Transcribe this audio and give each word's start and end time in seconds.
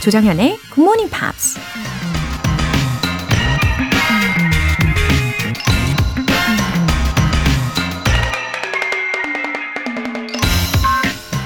조정현의 0.00 0.56
Good 0.74 0.80
Morning 0.80 1.10
Pops. 1.10 1.60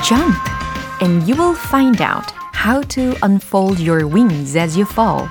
Jump 0.07 0.37
and 1.03 1.29
you 1.29 1.37
will 1.37 1.57
find 1.67 2.01
out 2.01 2.33
how 2.55 2.81
to 2.91 3.17
unfold 3.25 3.83
your 3.83 4.07
wings 4.07 4.57
as 4.57 4.79
you 4.79 4.89
fall. 4.89 5.29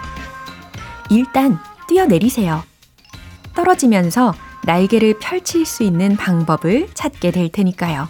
일단 1.09 1.57
뛰어내리세요. 1.87 2.61
떨어지면서 3.55 4.33
날개를 4.65 5.19
펼칠 5.19 5.65
수 5.65 5.83
있는 5.83 6.17
방법을 6.17 6.89
찾게 6.93 7.31
될 7.31 7.49
테니까요. 7.49 8.09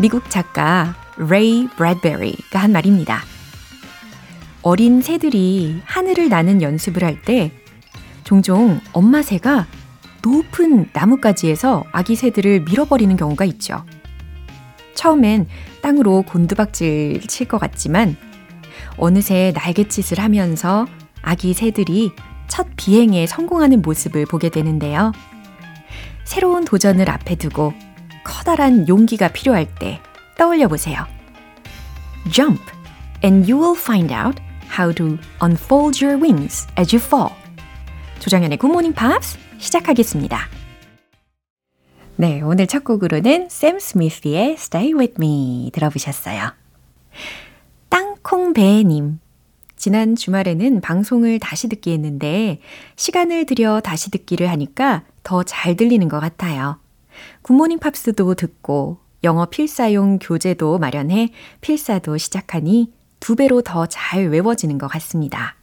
미국 0.00 0.30
작가 0.30 0.94
레이 1.18 1.68
브래드베리가 1.76 2.58
한 2.58 2.72
말입니다. 2.72 3.33
어린 4.64 5.02
새들이 5.02 5.82
하늘을 5.84 6.28
나는 6.30 6.62
연습을 6.62 7.04
할 7.04 7.20
때 7.22 7.52
종종 8.24 8.80
엄마 8.92 9.22
새가 9.22 9.66
높은 10.22 10.88
나뭇가지에서 10.94 11.84
아기 11.92 12.16
새들을 12.16 12.60
밀어버리는 12.60 13.14
경우가 13.16 13.44
있죠. 13.44 13.84
처음엔 14.94 15.46
땅으로 15.82 16.22
곤두박질 16.22 17.20
칠 17.26 17.46
것 17.46 17.58
같지만 17.58 18.16
어느새 18.96 19.52
날갯짓을 19.54 20.18
하면서 20.18 20.86
아기 21.20 21.52
새들이 21.52 22.12
첫 22.48 22.66
비행에 22.76 23.26
성공하는 23.26 23.82
모습을 23.82 24.24
보게 24.24 24.48
되는데요. 24.48 25.12
새로운 26.24 26.64
도전을 26.64 27.10
앞에 27.10 27.34
두고 27.34 27.74
커다란 28.24 28.88
용기가 28.88 29.28
필요할 29.28 29.74
때 29.74 30.00
떠올려 30.38 30.68
보세요. 30.68 31.06
Jump 32.30 32.62
and 33.22 33.50
you 33.52 33.62
will 33.62 33.78
find 33.78 34.10
out 34.14 34.40
how 34.78 34.92
to 34.94 35.18
unfold 35.42 36.04
your 36.04 36.20
wings 36.20 36.66
as 36.78 36.94
you 36.94 37.02
fall. 37.04 37.32
조장현의 38.20 38.58
Good 38.58 38.72
Morning 38.72 38.94
Pops 38.94 39.38
시작하겠습니다. 39.58 40.48
네, 42.16 42.40
오늘 42.42 42.66
첫 42.66 42.84
곡으로는 42.84 43.48
샘 43.50 43.78
스미스의 43.78 44.52
Stay 44.52 44.92
With 44.92 45.14
Me 45.18 45.70
들어보셨어요. 45.72 46.52
땅콩배님. 47.88 49.20
지난 49.76 50.16
주말에는 50.16 50.80
방송을 50.80 51.38
다시 51.40 51.68
듣기 51.68 51.92
했는데 51.92 52.60
시간을 52.96 53.44
들여 53.46 53.80
다시 53.80 54.10
듣기를 54.10 54.48
하니까 54.50 55.02
더 55.22 55.42
잘 55.42 55.76
들리는 55.76 56.08
것 56.08 56.20
같아요. 56.20 56.78
굿모닝 57.42 57.80
팝스도 57.80 58.34
듣고 58.34 58.98
영어 59.24 59.46
필사용 59.46 60.18
교재도 60.20 60.78
마련해 60.78 61.30
필사도 61.60 62.16
시작하니 62.16 62.92
두 63.24 63.36
배로 63.36 63.62
더 63.62 63.86
잘 63.86 64.28
외워지는 64.28 64.76
것 64.76 64.86
같습니다. 64.86 65.54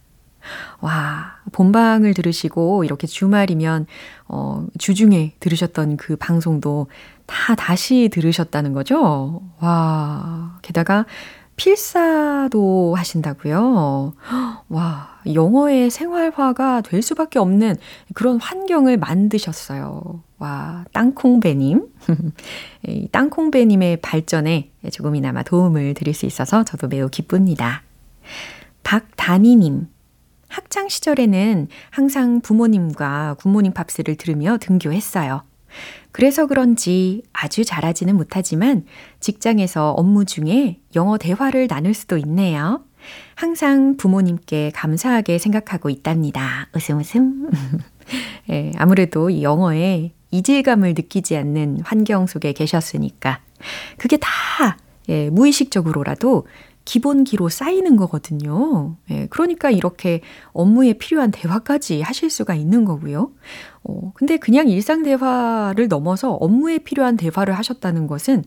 와, 0.80 1.36
본방을 1.52 2.12
들으시고 2.12 2.82
이렇게 2.82 3.06
주말이면 3.06 3.86
어, 4.26 4.66
주중에 4.78 5.36
들으셨던 5.38 5.96
그 5.96 6.16
방송도 6.16 6.88
다 7.26 7.54
다시 7.54 8.10
들으셨다는 8.12 8.72
거죠? 8.72 9.42
와, 9.60 10.58
게다가 10.62 11.06
필사도 11.54 12.96
하신다고요? 12.96 14.14
와, 14.68 15.20
영어의 15.32 15.90
생활화가 15.90 16.80
될 16.80 17.00
수밖에 17.00 17.38
없는 17.38 17.76
그런 18.14 18.40
환경을 18.40 18.96
만드셨어요. 18.96 20.24
와, 20.42 20.84
땅콩배님. 20.92 21.86
이 22.88 23.08
땅콩배님의 23.12 23.98
발전에 23.98 24.72
조금이나마 24.90 25.44
도움을 25.44 25.94
드릴 25.94 26.14
수 26.14 26.26
있어서 26.26 26.64
저도 26.64 26.88
매우 26.88 27.08
기쁩니다. 27.08 27.84
박다니님. 28.82 29.86
학창 30.48 30.88
시절에는 30.88 31.68
항상 31.90 32.40
부모님과 32.40 33.36
굿모닝 33.38 33.72
팝스를 33.72 34.16
들으며 34.16 34.58
등교했어요. 34.58 35.44
그래서 36.10 36.46
그런지 36.48 37.22
아주 37.32 37.64
잘하지는 37.64 38.16
못하지만 38.16 38.84
직장에서 39.20 39.92
업무 39.92 40.24
중에 40.24 40.80
영어 40.96 41.18
대화를 41.18 41.68
나눌 41.68 41.94
수도 41.94 42.18
있네요. 42.18 42.82
항상 43.36 43.96
부모님께 43.96 44.72
감사하게 44.74 45.38
생각하고 45.38 45.88
있답니다. 45.88 46.66
웃음 46.74 46.98
웃음. 46.98 47.48
예, 48.50 48.72
아무래도 48.76 49.30
이 49.30 49.44
영어에 49.44 50.12
이질감을 50.32 50.94
느끼지 50.94 51.36
않는 51.36 51.80
환경 51.84 52.26
속에 52.26 52.52
계셨으니까 52.52 53.40
그게 53.96 54.16
다 54.16 54.28
예, 55.08 55.30
무의식적으로라도 55.30 56.46
기본기로 56.84 57.48
쌓이는 57.48 57.96
거거든요. 57.96 58.96
예, 59.10 59.26
그러니까 59.26 59.70
이렇게 59.70 60.20
업무에 60.52 60.94
필요한 60.94 61.30
대화까지 61.30 62.02
하실 62.02 62.28
수가 62.28 62.54
있는 62.54 62.84
거고요. 62.84 63.30
어, 63.84 64.12
근데 64.14 64.36
그냥 64.36 64.68
일상 64.68 65.02
대화를 65.02 65.88
넘어서 65.88 66.32
업무에 66.32 66.78
필요한 66.78 67.16
대화를 67.16 67.54
하셨다는 67.54 68.06
것은 68.06 68.44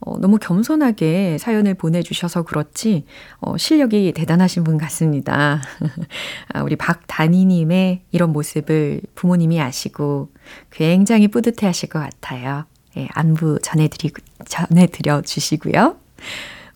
어, 0.00 0.18
너무 0.18 0.38
겸손하게 0.38 1.38
사연을 1.38 1.74
보내주셔서 1.74 2.42
그렇지 2.42 3.04
어, 3.40 3.56
실력이 3.56 4.12
대단하신 4.12 4.64
분 4.64 4.76
같습니다. 4.78 5.60
아, 6.52 6.62
우리 6.62 6.76
박단희님의 6.76 8.02
이런 8.12 8.32
모습을 8.32 9.00
부모님이 9.14 9.60
아시고 9.60 10.28
굉장히 10.70 11.28
뿌듯해 11.28 11.66
하실 11.66 11.88
것 11.88 11.98
같아요. 11.98 12.64
예, 12.96 13.08
안부 13.12 13.58
전해드리, 13.62 14.12
전해드려 14.46 15.22
주시고요. 15.22 15.96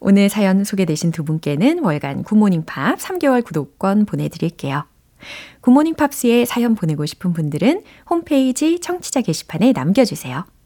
오늘 0.01 0.29
사연 0.29 0.65
소개되신 0.65 1.13
두 1.13 1.25
분께는 1.25 1.79
월간 1.81 2.25
굿모닝 2.25 2.65
팝 2.65 2.99
3개월 2.99 3.45
구독권 3.45 4.05
보내드릴게요. 4.05 4.85
굿모닝 5.61 5.95
팝스에 5.95 6.45
사연 6.45 6.75
보내고 6.75 7.07
싶은 7.07 7.33
분들은 7.33 7.83
홈페이지 8.11 8.81
청취자 8.81 9.21
게시판에 9.21 9.73
남겨주세요. 9.73 10.45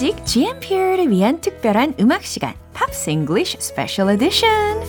오직 0.00 0.24
GMP를 0.24 1.10
위한 1.10 1.42
특별한 1.42 1.96
음악 2.00 2.22
시간, 2.24 2.54
Pops 2.72 3.10
English 3.10 3.58
Special 3.60 4.08
Edition. 4.08 4.80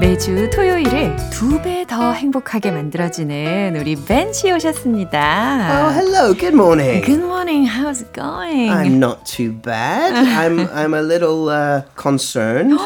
매주 0.00 0.48
토요일을 0.50 1.16
두 1.30 1.60
배 1.60 1.84
더 1.88 2.12
행복하게 2.12 2.70
만들어주는 2.70 3.76
우리 3.80 3.96
벤 3.96 4.32
씨 4.32 4.52
오셨습니다. 4.52 5.88
Oh, 5.88 5.98
hello. 5.98 6.34
Good 6.34 6.54
morning. 6.54 7.02
Good 7.04 7.24
morning. 7.24 7.66
How's 7.66 8.00
it 8.02 8.12
going? 8.12 8.70
I'm 8.70 8.98
not 9.00 9.24
too 9.24 9.52
bad. 9.52 10.14
I'm 10.14 10.68
I'm 10.70 10.94
a 10.94 11.02
little 11.02 11.48
uh, 11.48 11.82
concerned. 11.96 12.78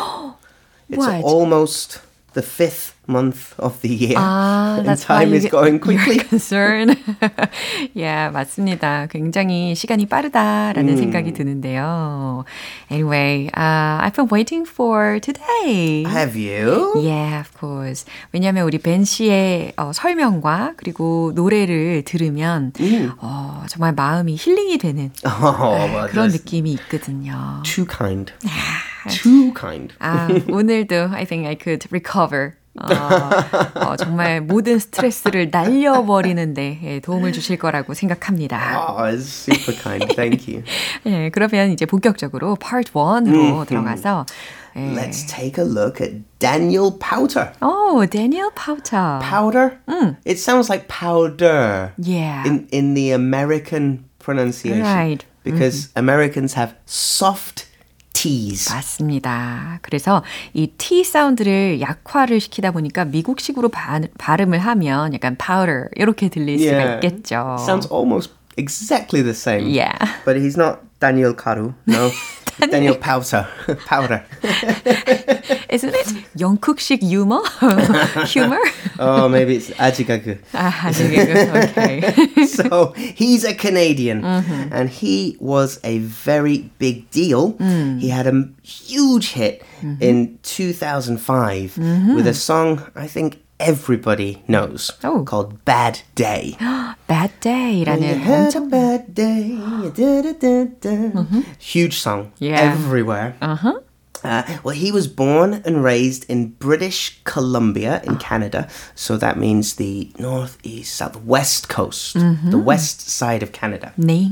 it's 0.88 0.96
What? 0.98 1.22
almost 1.24 2.00
the 2.34 2.42
fifth 2.42 2.94
month 3.08 3.52
of 3.58 3.80
the 3.82 3.88
year. 3.90 4.14
아, 4.16 4.78
and 4.78 4.96
time 5.00 5.34
is 5.34 5.48
going 5.50 5.78
quickly. 5.80 6.18
concerned. 6.18 6.96
yeah, 7.94 8.30
맞습니다. 8.32 9.06
굉장히 9.10 9.74
시간이 9.74 10.06
빠르다라는 10.06 10.96
생각이 10.96 11.32
드는데요. 11.32 12.44
Anyway, 12.90 13.50
uh, 13.56 14.00
I've 14.06 14.14
been 14.14 14.28
waiting 14.30 14.64
for 14.64 15.18
today. 15.20 16.04
Have 16.06 16.36
you? 16.36 16.94
Yeah, 17.02 17.40
of 17.40 17.50
course. 17.58 18.04
왜냐하면 18.32 18.64
우리 18.66 18.78
벤 18.78 19.04
씨의 19.04 19.72
어, 19.76 19.92
설명과 19.92 20.74
그리고 20.76 21.32
노래를 21.34 22.02
들으면 22.04 22.72
어, 23.18 23.64
정말 23.68 23.92
마음이 23.94 24.36
힐링이 24.38 24.78
되는 24.78 25.10
Oh, 25.26 25.92
well, 25.92 26.08
그런 26.08 26.28
느낌이 26.30 26.72
있거든요. 26.74 27.62
too 27.64 27.84
kind. 27.86 28.32
too 29.09 29.53
kind. 29.53 29.93
아, 29.99 30.27
오늘도 30.49 31.09
I 31.11 31.25
think 31.25 31.47
I 31.47 31.55
could 31.55 31.87
recover. 31.91 32.53
어, 32.79 32.85
어, 33.73 33.95
정말 33.95 34.39
모든 34.39 34.77
스트레스를 34.77 35.49
날려버리는데 35.51 36.79
예, 36.83 36.99
도움을 36.99 37.31
주실 37.33 37.57
거라고 37.57 37.95
생각합니다. 37.95 38.85
Oh, 38.89 39.01
it's 39.03 39.25
super 39.51 39.73
kind. 39.81 40.05
Thank 40.15 40.47
you. 40.53 40.63
예, 41.07 41.29
그러면 41.31 41.71
이제 41.71 41.85
본격적으로 41.87 42.55
part 42.55 42.91
1으로 42.93 43.65
들어가서 43.65 44.25
예. 44.75 44.93
Let's 44.95 45.25
take 45.27 45.57
a 45.57 45.67
look 45.67 45.99
at 45.99 46.21
Daniel 46.37 46.91
Powter. 46.99 47.51
오, 47.61 48.05
데니얼 48.05 48.51
파우터. 48.53 49.19
Powder? 49.23 49.79
It 50.23 50.37
sounds 50.37 50.69
like 50.69 50.87
powder 50.87 51.93
Yeah. 51.97 52.45
in, 52.45 52.67
in 52.71 52.93
the 52.93 53.11
American 53.11 54.05
pronunciation. 54.19 54.83
Right. 54.85 55.25
because 55.43 55.89
Americans 55.95 56.53
have 56.55 56.75
soft 56.85 57.65
T's. 58.22 58.72
맞습니다. 58.72 59.80
그래서 59.82 60.22
이 60.52 60.68
T 60.68 61.02
사운드를 61.02 61.80
약화를 61.80 62.38
시키다 62.38 62.70
보니까 62.70 63.04
미국식으로 63.04 63.68
바, 63.68 64.00
발음을 64.18 64.58
하면 64.60 65.12
약간 65.12 65.36
powder 65.36 65.86
이렇게 65.96 66.28
들릴 66.28 66.58
수가 66.58 66.94
있겠죠. 66.94 67.56
Sounds 67.58 67.88
almost 67.92 68.32
exactly 68.56 69.22
the 69.22 69.34
same. 69.34 69.66
Yeah. 69.66 69.98
But 70.24 70.36
he's 70.38 70.56
not 70.56 70.78
Daniel 71.01 71.33
Karu. 71.33 71.73
No. 71.85 72.11
Daniel 72.59 72.95
Powder. 72.95 73.47
Powder. 73.85 74.23
Isn't 75.69 75.93
it 75.93 76.07
영국식 76.39 77.03
유머? 77.03 77.43
humor? 78.25 78.59
oh, 78.99 79.29
maybe 79.29 79.57
it's 79.57 79.69
아지가그. 79.77 80.39
아, 80.53 80.71
okay. 81.69 82.45
so 82.47 82.93
he's 83.15 83.43
a 83.43 83.53
Canadian, 83.53 84.25
and 84.25 84.89
he 84.89 85.37
was 85.39 85.79
a 85.83 85.99
very 85.99 86.71
big 86.79 87.09
deal. 87.11 87.55
He 87.99 88.09
had 88.09 88.25
a 88.25 88.49
huge 88.63 89.33
hit 89.33 89.61
in 90.01 90.39
2005 90.41 91.77
with 92.15 92.25
a 92.27 92.33
song 92.33 92.81
I 92.95 93.05
think 93.07 93.37
everybody 93.61 94.43
knows 94.47 94.91
Oh. 95.03 95.23
called 95.25 95.63
Bad 95.65 96.01
Day. 96.15 96.55
Bad 97.07 97.31
Day라는 97.41 98.01
You 98.01 98.15
had 98.21 98.55
a 98.55 98.59
엄청 98.59 98.69
bad 98.69 99.13
day. 99.15 99.57
da-da-da-da. 99.95 101.25
Huge 101.59 101.97
song 101.99 102.31
Yeah. 102.39 102.59
everywhere. 102.61 103.35
uh-huh. 103.41 103.81
Uh, 104.23 104.41
well, 104.63 104.73
he 104.75 104.91
was 104.91 105.07
born 105.07 105.61
and 105.63 105.83
raised 105.83 106.25
in 106.27 106.53
British 106.59 107.21
Columbia 107.23 108.01
in 108.03 108.17
Canada. 108.17 108.67
So 108.95 109.15
that 109.15 109.37
means 109.37 109.75
the 109.75 110.09
northeast, 110.17 110.95
southwest 110.97 111.69
coast, 111.69 112.17
the 112.17 112.57
west 112.57 113.07
side 113.07 113.43
of 113.43 113.51
Canada. 113.53 113.93
네, 113.95 114.27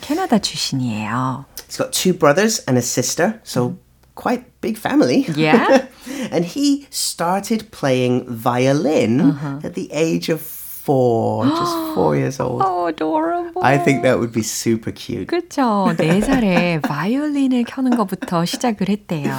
캐나다 0.00 0.38
출신이에요. 0.38 1.46
He's 1.66 1.78
got 1.78 1.92
two 1.92 2.12
brothers 2.12 2.60
and 2.68 2.76
a 2.76 2.82
sister, 2.82 3.40
so 3.42 3.76
quite 4.15 4.61
big 4.61 4.77
family. 4.77 5.25
Yeah? 5.35 5.87
and 6.31 6.45
he 6.45 6.87
started 6.89 7.71
playing 7.71 8.27
violin 8.27 9.21
uh-huh. 9.21 9.59
at 9.63 9.73
the 9.75 9.91
age 9.91 10.29
of 10.29 10.60
four, 10.80 11.44
just 11.46 11.74
four 11.94 12.14
years 12.16 12.38
old. 12.38 12.62
Oh, 12.64 12.86
adorable. 12.86 13.60
I 13.62 13.76
think 13.76 14.02
that 14.04 14.18
would 14.20 14.30
be 14.32 14.42
super 14.42 14.92
cute. 14.92 15.26
그렇죠. 15.26 15.92
네 15.96 16.20
살에 16.20 16.80
바이올린을 16.80 17.64
켜는 17.64 17.96
것부터 17.96 18.44
시작을 18.44 18.88
했대요. 18.88 19.34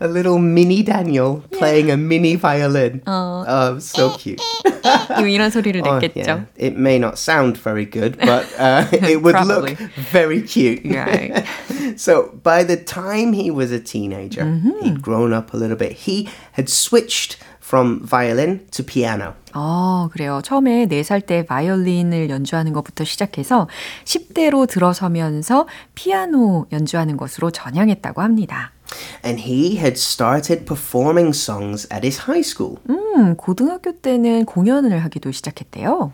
A 0.00 0.06
little 0.08 0.38
mini 0.38 0.84
Daniel 0.84 1.42
playing 1.50 1.90
a 1.90 1.96
mini 1.96 2.36
violin. 2.36 3.02
Oh, 3.06 3.78
so 3.80 4.10
cute. 4.16 4.40
이런 5.18 5.50
소리를 5.50 5.82
Oh, 5.84 5.98
냈겠죠. 5.98 6.26
yeah. 6.26 6.44
It 6.56 6.76
may 6.78 6.98
not 6.98 7.18
sound 7.18 7.56
very 7.58 7.84
good, 7.84 8.16
but 8.18 8.46
uh, 8.58 8.86
it 8.92 9.22
would 9.22 9.34
look 9.46 9.66
Probably. 9.74 9.74
very 10.10 10.40
cute. 10.42 10.82
Right. 10.84 11.44
so 11.96 12.30
by 12.44 12.62
the 12.62 12.76
time 12.76 13.32
he 13.32 13.50
was 13.50 13.72
a 13.72 13.80
teenager, 13.80 14.44
he'd 14.82 15.02
grown 15.02 15.32
up 15.32 15.52
a 15.52 15.56
little 15.56 15.76
bit. 15.76 16.06
He 16.06 16.28
had 16.52 16.68
switched 16.68 17.38
from 17.67 17.99
violin 18.07 18.65
to 18.71 18.85
piano. 18.85 19.33
어, 19.53 20.07
그래요. 20.13 20.39
처음에 20.41 20.85
4살 20.85 21.25
때 21.25 21.45
바이올린을 21.45 22.29
연주하는 22.29 22.71
것부터 22.71 23.03
시작해서 23.03 23.67
10대로 24.05 24.67
들어서면서 24.67 25.67
피아노 25.93 26.67
연주하는 26.71 27.17
것으로 27.17 27.51
전향했다고 27.51 28.21
합니다. 28.21 28.71
And 29.25 29.41
he 29.41 29.77
had 29.77 29.95
started 29.97 30.65
performing 30.65 31.35
songs 31.35 31.87
at 31.91 32.05
his 32.05 32.21
high 32.21 32.39
school. 32.39 32.77
음, 32.89 33.35
고등학교 33.35 33.91
때는 33.91 34.45
공연을 34.45 35.03
하기도 35.03 35.33
시작했대요. 35.33 36.13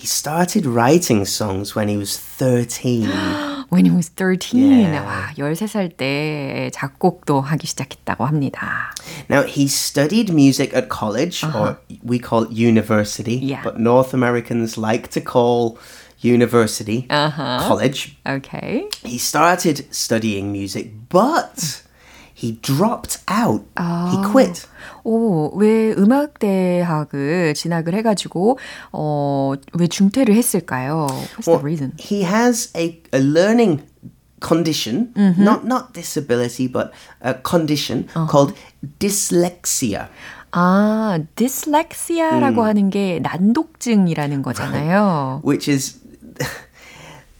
He 0.00 0.06
started 0.06 0.66
writing 0.66 1.24
songs 1.24 1.74
when 1.74 1.88
he 1.88 1.96
was 1.96 2.18
13. 2.18 3.08
When 3.70 3.84
he 3.86 3.90
was 3.90 4.08
13. 4.10 4.92
Yeah. 4.92 5.02
와, 5.02 5.32
13살 5.36 5.96
때 5.96 6.70
작곡도 6.72 7.40
하기 7.40 7.66
시작했다고 7.66 8.24
합니다. 8.26 8.92
Now, 9.30 9.42
he 9.42 9.66
studied 9.66 10.30
music 10.32 10.72
at 10.76 10.88
college, 10.88 11.42
or 11.42 11.78
we 12.04 12.18
call 12.18 12.44
it 12.44 12.52
university, 12.52 13.36
Yeah. 13.40 13.62
but 13.64 13.80
North 13.80 14.12
Americans 14.14 14.76
like 14.78 15.08
to 15.10 15.20
call 15.20 15.78
university 16.20 17.06
college. 17.08 18.16
Okay. 18.26 18.84
He 19.02 19.18
started 19.18 19.86
studying 19.90 20.52
music, 20.52 20.92
but 21.08 21.82
he 22.41 22.57
dropped 22.61 23.19
out. 23.29 23.63
He 24.09 24.17
quit. 24.31 24.65
오, 25.03 25.51
왜 25.57 25.93
음악대학을 25.93 27.53
진학을 27.53 27.93
해가지고, 27.95 28.57
어, 28.91 29.53
왜 29.73 29.87
중퇴를 29.87 30.35
했을까요? 30.35 31.07
What's 31.37 31.45
the 31.45 31.59
reason? 31.61 31.93
He 31.99 32.23
has 32.23 32.71
a, 32.75 33.01
a 33.13 33.19
learning 33.19 33.83
condition, 34.41 35.13
not 35.15 35.65
not 35.65 35.93
disability, 35.93 36.67
but 36.67 36.91
a 37.21 37.35
condition 37.43 38.07
called 38.29 38.53
dyslexia. 38.99 40.07
아, 40.53 41.19
dyslexia라고 41.35 42.63
하는 42.63 42.89
게 42.89 43.19
난독증이라는 43.21 44.41
거잖아요. 44.41 45.41
which 45.45 45.69
is 45.71 45.99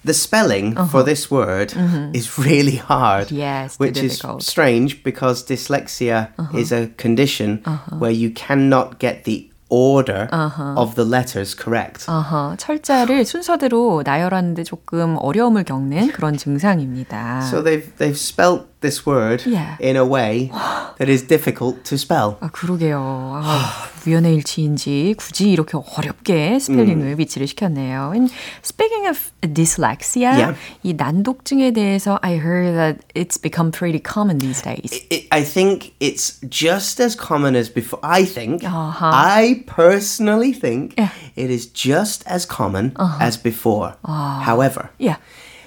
the 0.05 0.15
spelling 0.15 0.77
for 0.91 1.03
this 1.03 1.31
word 1.31 1.75
is 2.15 2.38
really 2.38 2.77
hard. 2.77 3.33
Yes, 3.33 3.77
too 3.77 3.85
which 3.85 3.99
is 3.99 4.19
difficult. 4.19 4.43
strange 4.43 5.03
because 5.03 5.44
dyslexia 5.44 6.31
is 6.55 6.71
a 6.73 6.88
condition 6.97 7.62
where 7.99 8.12
you 8.12 8.31
cannot 8.31 8.99
get 9.00 9.25
the 9.25 9.50
order 9.69 10.29
of 10.77 10.94
the 10.94 11.05
letters 11.05 11.56
correct. 11.56 12.06
아하, 12.06 12.55
철자를 12.56 13.25
순서대로 13.25 14.03
나열하는데 14.05 14.62
조금 14.62 15.17
어려움을 15.19 15.65
겪는 15.65 16.12
그런 16.12 16.37
증상입니다. 16.37 17.43
So 17.50 17.65
they've 17.65 17.91
they've 17.99 18.15
spelt 18.17 18.69
this 18.81 19.05
word 19.06 19.43
Yeah. 19.47 19.77
in 19.81 19.97
a 19.97 20.05
way 20.05 20.50
that 20.99 21.09
is 21.11 21.27
difficult 21.27 21.83
to 21.85 21.97
spell. 21.97 22.37
아, 22.41 22.49
그러게요. 22.50 23.41
아, 23.43 23.73
우연의 24.06 24.35
일치인지 24.37 25.15
굳이 25.19 25.50
이렇게 25.50 25.77
어렵게 25.77 26.59
스펠링을 26.61 27.19
위치를 27.19 27.47
시켰네요. 27.49 28.12
And 28.15 28.33
speaking 28.65 29.09
of 29.09 29.19
dyslexia, 29.43 30.37
Yeah. 30.38 30.55
이 30.83 30.94
난독증에 30.94 31.73
대해서 31.73 32.19
I 32.23 32.35
heard 32.38 32.75
that 32.77 33.00
it's 33.15 33.37
become 33.41 33.71
pretty 33.73 33.99
common 34.00 34.38
these 34.38 34.62
days. 34.62 34.93
it, 35.11 35.27
I 35.33 35.43
think 35.43 35.93
it's 36.00 36.38
just 36.49 37.03
as 37.03 37.17
common 37.17 37.56
as 37.56 37.69
before. 37.73 37.99
I 38.05 38.25
think, 38.25 38.62
Uh-huh. 38.62 39.11
I 39.12 39.64
personally 39.66 40.52
think 40.52 40.95
Yeah. 40.97 41.11
it 41.35 41.50
is 41.50 41.66
just 41.66 42.23
as 42.31 42.47
common 42.47 42.95
as 43.21 43.37
before. 43.37 43.97
However, 44.07 44.90
Yeah. 44.99 45.16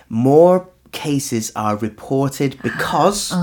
more 0.10 0.66
cases 1.05 1.53
are 1.57 1.77
reported 1.83 2.57
because 2.63 3.35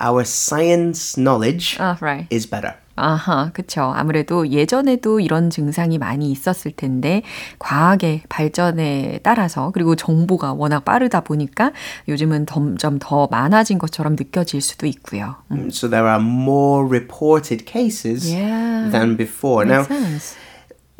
our 0.00 0.24
science 0.24 1.18
knowledge 1.20 1.76
Ah, 1.80 1.98
right. 2.00 2.26
is 2.30 2.48
better. 2.48 2.74
아하, 2.94 3.50
그쵸. 3.54 3.90
아무래도 3.96 4.46
예전에도 4.48 5.18
이런 5.18 5.48
증상이 5.48 5.96
많이 5.96 6.30
있었을 6.30 6.72
텐데, 6.72 7.22
과학의 7.58 8.24
발전에 8.28 9.20
따라서, 9.22 9.70
그리고 9.72 9.96
정보가 9.96 10.52
워낙 10.52 10.84
빠르다 10.84 11.22
보니까 11.22 11.72
요즘은 12.08 12.44
점점 12.46 12.98
더 13.00 13.28
많아진 13.30 13.78
것처럼 13.78 14.14
느껴질 14.14 14.60
수도 14.60 14.86
있고요. 14.86 15.36
음, 15.50 15.70
So 15.72 15.88
there 15.88 16.06
are 16.06 16.22
more 16.22 16.86
reported 16.86 17.64
cases 17.64 18.30
Yeah. 18.30 18.90
than 18.92 19.16
before. 19.16 19.64
Now, 19.64 19.86
makes 19.88 19.88
sense. 19.88 20.36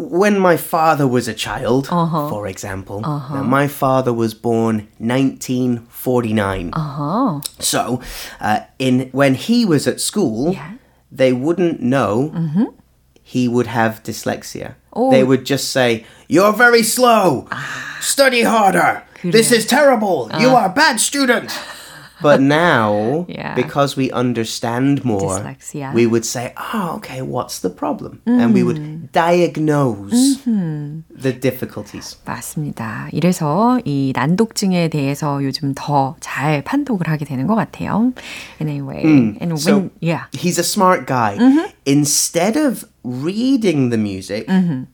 when 0.02 0.38
my 0.38 0.56
father 0.58 1.08
was 1.08 1.28
a 1.28 1.34
child, 1.34 1.88
for 1.88 2.46
example, 2.48 3.02
now 3.02 3.42
my 3.44 3.68
father 3.68 4.14
was 4.14 4.34
born 4.36 4.88
1949. 5.00 6.72
아하, 6.72 7.42
So, 7.60 8.00
uh, 8.40 8.60
in 8.80 9.10
when 9.12 9.34
he 9.36 9.66
was 9.66 9.88
at 9.88 10.00
school, 10.00 10.54
Yeah. 10.54 10.78
they 11.12 11.34
wouldn't 11.34 11.82
know 11.82 12.32
he 13.24 13.48
would 13.48 13.68
have 13.68 14.04
dyslexia. 14.04 14.76
Oh. 14.94 15.12
They 15.12 15.24
would 15.24 15.46
just 15.46 15.70
say, 15.72 16.06
"You're 16.28 16.54
very 16.54 16.84
slow. 16.84 17.48
Study 18.02 18.44
harder. 18.44 19.04
This 19.24 19.50
그래요. 19.50 19.58
is 19.58 19.66
terrible. 19.66 20.30
You 20.40 20.56
are 20.56 20.66
a 20.66 20.74
bad 20.74 21.00
student." 21.00 21.52
But 22.22 22.42
now, 22.42 23.26
Yeah. 23.30 23.54
because 23.54 23.96
we 23.96 24.10
understand 24.12 25.06
more, 25.06 25.38
Dyslexia. 25.38 25.94
we 25.94 26.08
would 26.08 26.26
say, 26.26 26.52
"Oh, 26.58 26.98
okay, 26.98 27.22
what's 27.22 27.60
the 27.62 27.70
problem?" 27.70 28.22
And 28.26 28.56
we 28.58 28.64
would 28.64 29.12
diagnose 29.14 30.42
the 30.44 31.32
difficulties. 31.40 32.18
맞습니다. 32.26 33.10
이래서 33.14 33.80
이 33.86 34.14
난독증에 34.16 34.90
대해서 34.90 35.44
요즘 35.44 35.74
더 35.76 36.16
잘 36.20 36.64
판독을 36.64 37.08
하게 37.08 37.26
되는 37.26 37.46
것 37.46 37.54
같아요. 37.56 38.12
Anyway, 38.60 39.04
and 39.04 39.54
when, 39.54 39.58
So 39.58 39.90
yeah. 40.02 40.26
he's 40.34 40.58
a 40.58 40.64
smart 40.66 41.06
guy. 41.06 41.38
Instead 41.86 42.58
of 42.58 42.86
reading 43.04 43.90
the 43.92 43.98
music, 44.02 44.48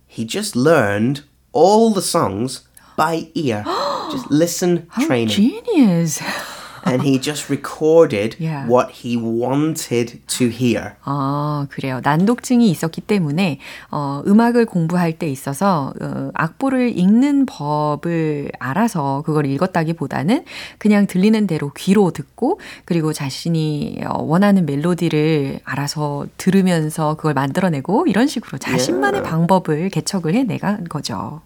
he 0.07 0.25
just 0.27 0.57
learned 0.57 1.21
all 1.53 1.93
the 1.93 2.01
songs 2.03 2.63
by 2.97 3.31
ear. 3.33 3.63
just 4.11 4.29
listen 4.29 4.87
training. 5.07 5.29
Genius. 5.29 6.19
and 6.92 7.02
he 7.08 7.20
just 7.20 7.50
recorded 7.50 8.36
Yeah. 8.38 8.66
what 8.68 8.92
he 9.04 9.16
wanted 9.16 10.20
to 10.26 10.48
hear. 10.48 10.94
아, 11.04 11.66
그래요. 11.70 12.00
난독증이 12.02 12.70
있었기 12.70 13.00
때문에 13.02 13.58
어, 13.90 14.22
음악을 14.26 14.66
공부할 14.66 15.18
때 15.18 15.28
있어서 15.28 15.92
어, 16.00 16.30
악보를 16.34 16.96
읽는 16.98 17.46
법을 17.46 18.52
알아서 18.58 19.22
그걸 19.24 19.46
읽었다기보다는 19.46 20.44
그냥 20.78 21.06
들리는 21.06 21.46
대로 21.46 21.72
귀로 21.76 22.10
듣고 22.10 22.60
그리고 22.84 23.12
자신이 23.12 24.00
어, 24.06 24.22
원하는 24.22 24.66
멜로디를 24.66 25.60
알아서 25.64 26.26
들으면서 26.36 27.14
그걸 27.14 27.34
만들어내고 27.34 28.06
이런 28.06 28.26
식으로 28.26 28.58
자신만의 28.58 29.22
방법을 29.22 29.90
개척을 29.90 30.34
해내간 30.34 30.84
거죠. 30.84 31.40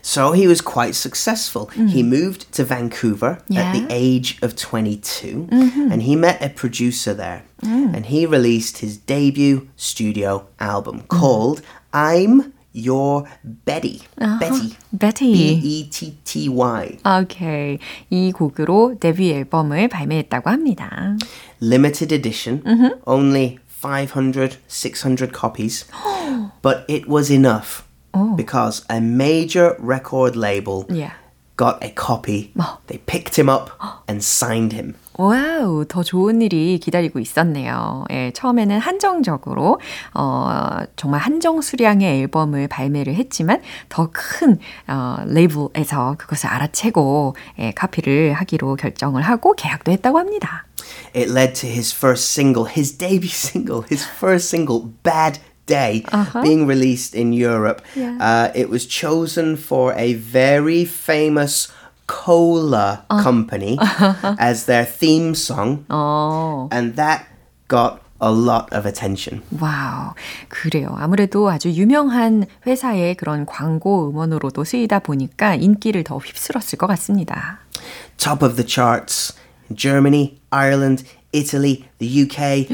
So 0.00 0.30
he 0.32 0.46
was 0.46 0.60
quite 0.60 0.94
successful. 0.94 1.66
He 1.74 2.02
moved 2.04 2.46
to 2.52 2.62
Vancouver 2.64 3.42
at 3.50 3.72
the 3.74 3.80
Yeah. 3.82 3.86
age 3.90 4.38
of 4.40 4.54
22 4.54 5.48
and 5.90 6.02
he 6.02 6.14
met 6.14 6.38
a 6.40 6.48
producer 6.48 7.12
there. 7.12 7.42
And 7.62 8.06
he 8.06 8.26
released 8.26 8.78
his 8.78 8.96
debut 8.96 9.66
studio 9.76 10.46
album 10.60 11.02
called 11.08 11.62
I'm 11.92 12.52
Your 12.72 13.24
Betty. 13.64 14.02
Betty. 14.16 14.76
Betty. 14.92 15.32
B 15.32 15.60
E 15.64 15.88
T 15.90 16.14
T 16.24 16.48
Y. 16.48 16.98
오케이. 17.04 17.78
이 18.10 18.30
곡으로 18.32 18.98
데뷔 19.00 19.32
앨범을 19.32 19.88
발매했다고 19.88 20.50
합니다. 20.50 21.16
Limited 21.60 22.12
edition. 22.14 22.62
Only 23.06 23.58
500, 23.66 24.58
600 24.68 25.32
copies. 25.32 25.86
but 26.62 26.84
it 26.88 27.08
was 27.08 27.30
enough 27.32 27.82
because 28.35 28.83
a 28.89 28.99
major 28.99 29.75
record 29.79 30.35
label 30.35 30.85
Yeah. 30.89 31.11
got 31.57 31.83
a 31.83 31.93
copy. 31.93 32.53
They 32.87 32.97
picked 33.05 33.37
him 33.37 33.47
up 33.49 33.69
and 34.09 34.23
signed 34.23 34.73
him. 34.73 34.95
와우, 35.17 35.85
더 35.87 36.01
좋은 36.01 36.41
일이 36.41 36.79
기다리고 36.79 37.19
있었네요. 37.19 38.05
예, 38.09 38.31
처음에는 38.33 38.79
한정적으로, 38.79 39.79
어, 40.15 40.79
정말 40.95 41.19
한정 41.19 41.61
수량의 41.61 42.21
앨범을 42.21 42.67
발매를 42.67 43.13
했지만, 43.13 43.61
더 43.89 44.09
큰, 44.11 44.57
어, 44.87 45.17
레이블에서 45.27 46.15
그것을 46.17 46.47
알아채고, 46.49 47.35
예, 47.59 47.71
카피를 47.71 48.33
하기로 48.33 48.77
결정을 48.77 49.21
하고 49.21 49.53
계약도 49.53 49.91
했다고 49.91 50.17
합니다. 50.17 50.65
It 51.15 51.29
led 51.29 51.53
to 51.59 51.69
his 51.69 51.93
first 51.93 52.25
single, 52.31 52.67
his 52.67 52.97
debut 52.97 53.29
single, 53.29 53.83
his 53.91 54.03
first 54.07 54.47
single, 54.47 54.89
Bad 55.03 55.39
Day, 55.70 56.04
being 56.42 56.66
released 56.68 57.12
in 57.14 57.32
Europe. 57.32 57.82
Uh, 57.96 58.50
it 58.54 58.70
was 58.70 58.86
chosen 58.86 59.56
for 59.56 59.92
a 59.94 60.14
very 60.14 60.84
famous 60.84 61.68
cola 62.06 63.04
company 63.20 63.76
as 64.38 64.66
their 64.66 64.84
theme 64.84 65.34
song, 65.34 65.84
어, 65.90 66.68
and 66.70 66.94
that 66.94 67.26
got 67.66 67.98
a 68.20 68.30
lot 68.30 68.72
of 68.72 68.86
attention. 68.86 69.42
와우. 69.60 70.14
그래요. 70.48 70.94
아무래도 70.98 71.50
아주 71.50 71.70
유명한 71.70 72.46
회사의 72.66 73.16
그런 73.16 73.44
광고 73.44 74.08
음원으로도 74.10 74.64
쓰이다 74.64 75.00
보니까 75.00 75.56
인기를 75.56 76.04
더 76.04 76.18
휩쓸었을 76.18 76.78
것 76.78 76.86
같습니다. 76.86 77.58
Top 78.16 78.44
of 78.44 78.56
the 78.56 78.66
charts 78.66 79.34
in 79.68 79.76
Germany, 79.76 80.38
Ireland, 80.50 81.04
Italy, 81.32 81.84
the 81.98 82.22
UK, 82.22 82.68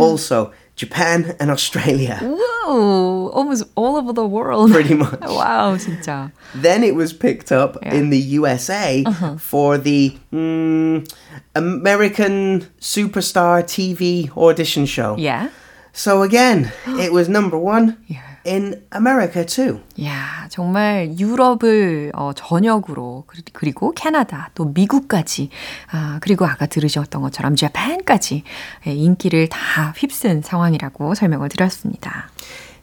also 0.00 0.52
Japan 0.75 1.35
and 1.39 1.51
Australia. 1.51 2.19
Whoa, 2.21 3.29
almost 3.29 3.63
all 3.75 3.95
over 3.95 4.11
the 4.11 4.25
world. 4.25 4.71
Pretty 4.71 4.93
much. 5.05 5.19
wow, 5.21 5.77
진짜. 5.77 6.31
Then 6.55 6.83
it 6.83 6.95
was 6.95 7.13
picked 7.13 7.51
up 7.51 7.77
yeah. 7.81 7.93
in 7.93 8.09
the 8.09 8.17
USA 8.17 9.03
uh-huh. 9.05 9.37
for 9.37 9.77
the 9.77 10.17
mm, 10.31 11.07
American 11.55 12.67
Superstar 12.79 13.63
TV 13.63 14.35
audition 14.35 14.85
show. 14.85 15.15
Yeah. 15.17 15.49
So 15.93 16.23
again, 16.23 16.71
it 16.87 17.13
was 17.13 17.29
number 17.29 17.57
one. 17.57 17.97
Yeah 18.07 18.32
in 18.46 18.82
America 18.94 19.44
too. 19.44 19.80
야, 20.02 20.46
정말 20.50 21.18
유럽을 21.18 22.12
어, 22.14 22.32
전역으로 22.34 23.24
그리- 23.26 23.42
그리고 23.52 23.92
캐나다 23.92 24.50
또 24.54 24.66
미국까지 24.66 25.50
아, 25.90 26.18
그리고 26.22 26.46
아까 26.46 26.66
들으셨던 26.66 27.20
것처럼 27.22 27.56
재팬까지 27.56 28.44
예, 28.86 28.92
인기를 28.92 29.48
다 29.48 29.92
휩쓴 29.96 30.42
상황이라고 30.42 31.14
설명을 31.14 31.48
드렸습니다. 31.48 32.30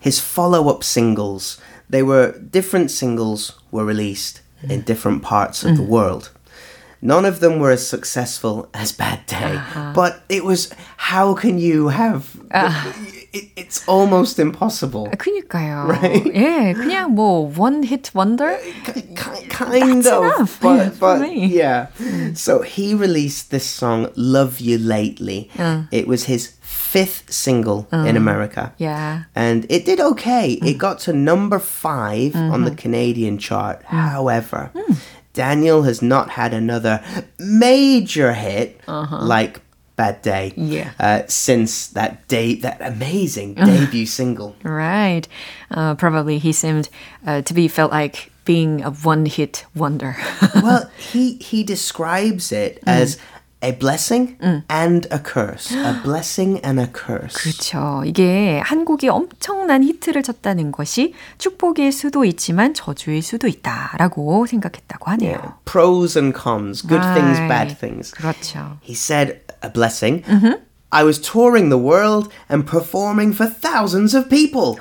His 0.05 0.21
follow-up 0.21 0.81
singles, 0.83 1.59
they 1.89 2.07
were 2.07 2.33
different 2.51 2.91
singles 2.91 3.53
were 3.73 3.85
released 3.87 4.41
in 4.69 4.83
different 4.85 5.21
parts 5.27 5.65
of 5.65 5.75
the 5.77 5.87
world. 5.89 6.29
None 7.01 7.25
of 7.27 7.39
them 7.39 7.59
were 7.59 7.71
as 7.71 7.85
successful 7.85 8.67
as 8.73 8.91
Bad 8.95 9.25
Day, 9.27 9.59
but 9.93 10.21
it 10.29 10.43
was 10.43 10.69
how 11.11 11.35
can 11.35 11.59
you 11.59 11.89
have 11.89 12.33
it, 13.33 13.49
it's 13.55 13.87
almost 13.87 14.39
impossible. 14.39 15.07
그니까요. 15.17 15.87
Right? 15.87 16.23
예, 16.33 16.73
그냥 16.73 17.13
뭐 17.15 17.51
one 17.55 17.83
hit 17.83 18.11
wonder. 18.13 18.57
K- 18.83 19.01
ki- 19.15 19.47
kind 19.49 20.03
That's 20.03 20.07
of, 20.07 20.23
enough, 20.23 20.59
yeah, 20.63 20.89
but, 20.89 20.93
for 20.93 20.99
but 20.99 21.21
me. 21.21 21.47
yeah. 21.47 21.87
So 22.33 22.61
he 22.61 22.93
released 22.93 23.51
this 23.51 23.65
song 23.65 24.09
"Love 24.15 24.59
You 24.59 24.77
Lately." 24.77 25.49
It 25.91 26.07
was 26.07 26.25
his 26.25 26.53
fifth 26.61 27.31
single 27.31 27.87
in 27.91 28.15
America. 28.15 28.73
Yeah. 28.77 29.23
And 29.35 29.65
it 29.69 29.85
did 29.85 29.99
okay. 29.99 30.53
It 30.63 30.77
got 30.77 30.99
to 31.07 31.13
number 31.13 31.59
5 31.59 32.35
on 32.35 32.63
the 32.63 32.71
Canadian 32.71 33.37
chart. 33.37 33.83
However, 33.85 34.71
Daniel 35.33 35.83
has 35.83 36.01
not 36.01 36.31
had 36.39 36.53
another 36.53 37.03
major 37.37 38.31
hit 38.33 38.79
like 38.87 39.59
Bad 40.00 40.22
Day 40.22 40.52
Yeah. 40.56 40.92
uh, 40.98 41.22
since 41.28 41.88
that 41.98 42.26
day, 42.28 42.54
that 42.64 42.78
amazing 42.80 43.54
debut 43.54 44.06
single. 44.06 44.56
Right. 44.62 45.28
Uh, 45.70 45.94
probably 45.94 46.38
he 46.38 46.52
seemed 46.52 46.88
uh, 47.26 47.42
to 47.42 47.52
be 47.52 47.68
felt 47.68 47.92
like 47.92 48.32
being 48.46 48.82
a 48.82 48.90
one 48.90 49.26
hit 49.26 49.66
wonder. 49.74 50.16
well, 50.66 50.88
he 50.96 51.34
he 51.50 51.62
describes 51.64 52.50
it 52.50 52.80
as 52.86 53.18
a 53.63 53.71
blessing 53.71 54.37
and 54.69 55.07
a 55.11 55.17
curse. 55.17 55.73
A 55.73 55.99
blessing 56.03 56.61
and 56.63 56.79
a 56.79 56.85
curse. 56.85 57.33
그렇죠. 57.41 58.03
이게 58.05 58.59
한 58.63 58.85
곡이 58.85 59.09
엄청난 59.09 59.81
히트를 59.83 60.21
쳤다는 60.21 60.71
것이 60.71 61.13
축복일 61.39 61.91
수도 61.91 62.25
있지만 62.25 62.75
저주일 62.75 63.23
수도 63.23 63.47
있다라고 63.47 64.45
생각했다고 64.45 65.09
하네요. 65.11 65.55
Pros 65.65 66.17
and 66.17 66.37
cons, 66.39 66.85
good 66.85 67.01
things, 67.15 67.39
bad 67.47 67.73
Right. 67.73 67.79
things. 67.79 68.11
그렇죠. 68.11 68.77
He 68.83 68.93
said 68.93 69.41
a 69.63 69.71
blessing. 69.73 70.23
I 70.91 71.03
was 71.03 71.19
touring 71.19 71.69
the 71.69 71.81
world 71.81 72.29
and 72.51 72.69
performing 72.69 73.33
for 73.33 73.49
thousands 73.49 74.15
of 74.15 74.29
people. 74.29 74.77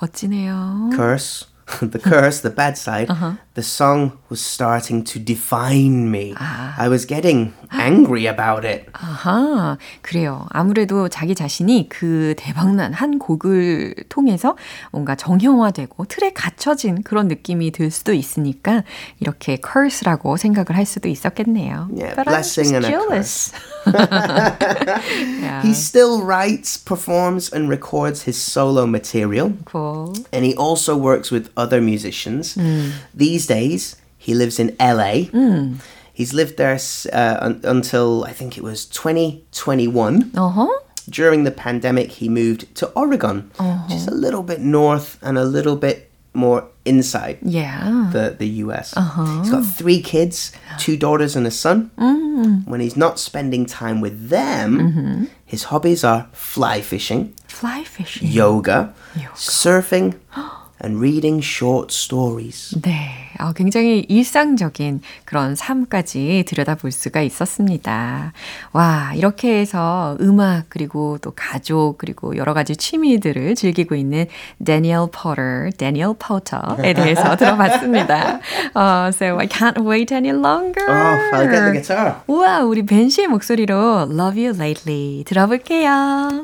멋지네요. 0.00 0.90
Curse. 0.94 1.46
the 1.80 1.98
curse, 1.98 2.40
the 2.42 2.50
bad 2.50 2.76
side, 2.76 3.08
the 3.54 3.62
song 3.62 4.12
was 4.28 4.38
starting 4.40 5.02
to 5.02 5.18
define 5.18 6.10
me. 6.10 6.34
I 6.38 6.88
was 6.88 7.06
getting 7.06 7.54
angry 7.72 8.26
about 8.26 8.66
it. 8.66 8.84
아하, 8.92 9.78
그래요. 10.02 10.46
아무래도 10.50 11.08
자기 11.08 11.34
자신이 11.34 11.88
그 11.88 12.34
대박난 12.36 12.92
한 12.92 13.18
곡을 13.18 13.94
통해서 14.10 14.56
뭔가 14.92 15.14
정형화되고 15.16 16.04
틀에 16.04 16.32
갇혀진 16.34 17.02
그런 17.02 17.28
느낌이 17.28 17.70
들 17.70 17.90
수도 17.90 18.12
있으니까 18.12 18.84
이렇게 19.20 19.56
curse라고 19.58 20.36
생각을 20.36 20.76
할 20.76 20.84
수도 20.84 21.08
있었겠네요. 21.08 21.88
Yeah, 21.96 22.14
But 22.14 22.26
I'm 22.28 22.34
blessing 22.34 22.72
just 22.72 22.74
and 22.74 22.84
a 22.84 22.90
jealous. 22.90 23.52
yeah, 23.86 25.62
He 25.62 25.72
still 25.74 26.22
writes, 26.22 26.76
performs, 26.76 27.50
and 27.52 27.68
records 27.68 28.22
his 28.22 28.36
solo 28.36 28.86
material. 28.86 29.52
cool. 29.64 30.14
and 30.32 30.44
he 30.44 30.54
also 30.56 30.96
works 30.96 31.30
with 31.30 31.50
other 31.59 31.81
musicians. 31.81 32.55
Hmm. 32.55 32.89
These 33.13 33.43
days, 33.47 33.95
he 34.17 34.33
lives 34.33 34.59
in 34.59 34.75
LA. 34.79 35.13
Hmm. 35.35 35.75
He's 36.13 36.33
lived 36.33 36.57
there 36.57 36.77
uh, 37.13 37.37
un- 37.47 37.61
until 37.63 38.25
I 38.25 38.33
think 38.39 38.57
it 38.57 38.63
was 38.63 38.85
2021. 38.85 40.31
어허. 40.31 40.39
Uh-huh. 40.47 40.67
During 41.09 41.43
the 41.43 41.51
pandemic, 41.51 42.11
he 42.21 42.29
moved 42.29 42.61
to 42.79 42.85
Oregon, 42.93 43.49
uh-huh. 43.57 43.87
which 43.87 43.95
is 43.97 44.05
a 44.07 44.13
little 44.13 44.43
bit 44.43 44.59
north 44.61 45.17
and 45.25 45.37
a 45.37 45.45
little 45.45 45.75
bit 45.75 45.97
more 46.33 46.61
inside 46.85 47.37
Yeah. 47.41 48.09
the, 48.13 48.35
the 48.37 48.47
US. 48.65 48.93
Uh-huh. 48.95 49.25
He's 49.41 49.49
got 49.49 49.65
three 49.65 50.01
kids, 50.01 50.51
two 50.77 50.97
daughters 50.97 51.35
and 51.35 51.47
a 51.47 51.51
son. 51.51 51.89
Mm. 51.97 52.67
When 52.67 52.79
he's 52.79 52.95
not 52.95 53.19
spending 53.19 53.65
time 53.65 53.99
with 54.01 54.29
them, 54.29 54.77
mm-hmm. 54.79 55.23
his 55.45 55.63
hobbies 55.73 56.03
are 56.03 56.27
fly 56.31 56.79
fishing, 56.81 57.33
Fly 57.47 57.83
fishing. 57.83 58.27
yoga, 58.29 58.93
yoga, 59.15 59.33
surfing, 59.35 60.15
and 60.83 60.99
reading 60.99 61.43
short 61.43 61.93
stories. 61.93 62.75
네. 62.81 63.29
어, 63.39 63.53
굉장히 63.53 64.05
일상적인 64.09 65.01
그런 65.23 65.55
삶까지 65.55 66.43
들여다볼 66.45 66.91
수가 66.91 67.21
있었습니다. 67.21 68.33
와, 68.73 69.13
이렇게 69.15 69.59
해서 69.59 70.17
음악, 70.19 70.65
그리고 70.69 71.17
또 71.21 71.31
가족, 71.35 71.97
그리고 71.97 72.35
여러 72.35 72.53
가지 72.53 72.75
취미들을 72.75 73.55
즐기고 73.55 73.95
있는 73.95 74.25
데니엘 74.63 75.07
포터, 75.11 75.69
데니엘 75.77 76.15
포터에 76.19 76.93
대해서 76.93 77.35
들어봤습니다. 77.37 78.39
Uh, 78.75 79.11
so 79.13 79.37
I 79.39 79.47
can't 79.47 79.79
wait 79.85 80.13
any 80.13 80.31
longer. 80.31 80.85
Oh, 80.85 81.31
I'll 81.33 81.49
get 81.49 81.61
the 81.61 81.71
guitar. 81.71 82.15
우와, 82.27 82.63
우리 82.63 82.85
벤 82.85 83.09
씨의 83.09 83.27
목소리로 83.27 84.09
Love 84.11 84.45
You 84.45 84.53
Lately 84.59 85.23
들어볼게요. 85.25 86.43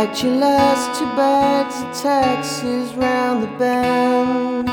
You 0.00 0.06
packed 0.06 0.22
your 0.24 0.36
last 0.36 0.98
two 0.98 1.04
bags 1.14 2.00
taxis 2.00 2.94
round 2.94 3.42
the 3.42 3.48
bend. 3.58 4.66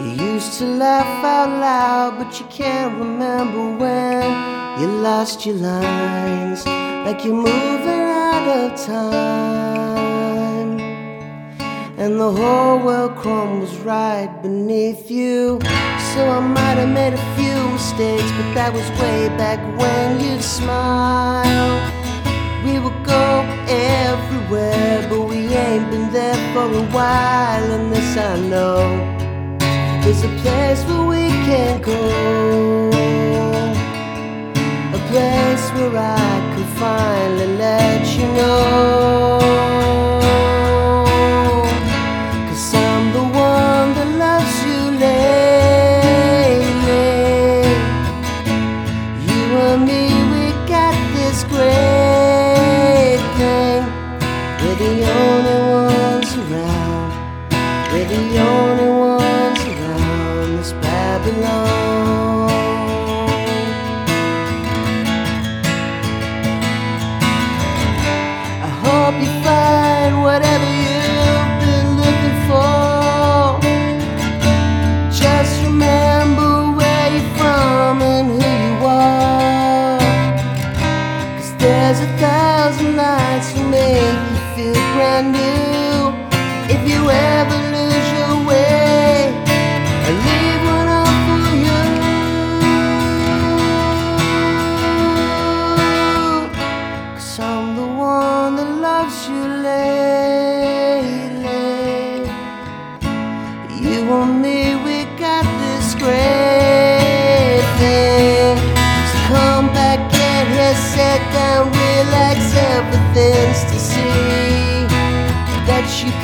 You 0.00 0.32
used 0.32 0.58
to 0.60 0.64
laugh 0.64 1.22
out 1.22 1.50
loud, 1.60 2.16
but 2.16 2.40
you 2.40 2.46
can't 2.46 2.98
remember 2.98 3.76
when 3.76 4.80
you 4.80 4.86
lost 4.86 5.44
your 5.44 5.56
lines, 5.56 6.64
like 7.04 7.22
you're 7.22 7.34
moving 7.34 8.04
out 8.24 8.48
of 8.48 8.80
time. 8.80 9.60
And 11.98 12.18
the 12.18 12.32
whole 12.32 12.78
world 12.78 13.16
crumbles 13.16 13.76
right 13.80 14.30
beneath 14.40 15.10
you. 15.10 15.60
So 16.14 16.30
I 16.30 16.40
might 16.40 16.78
have 16.78 16.88
made 16.88 17.12
a 17.12 17.34
few 17.36 17.58
mistakes, 17.70 18.30
but 18.38 18.54
that 18.54 18.72
was 18.72 18.88
way 19.02 19.28
back 19.36 19.60
when 19.78 20.18
you'd 20.18 20.42
smile. 20.42 22.01
Everywhere, 23.74 25.06
but 25.08 25.22
we 25.22 25.48
ain't 25.48 25.90
been 25.90 26.12
there 26.12 26.36
for 26.52 26.66
a 26.82 26.84
while, 26.96 27.72
and 27.72 27.90
this 27.90 28.16
I 28.18 28.38
know. 28.38 28.78
There's 30.02 30.22
a 30.24 30.32
place 30.42 30.84
where 30.84 31.06
we 31.06 31.28
can 31.46 31.80
go, 31.80 32.90
a 34.98 35.00
place 35.10 35.64
where 35.74 35.96
I 35.96 36.32
can 36.52 36.66
finally 36.76 37.56
let 37.56 38.06
you 38.16 38.26
know. 38.38 39.71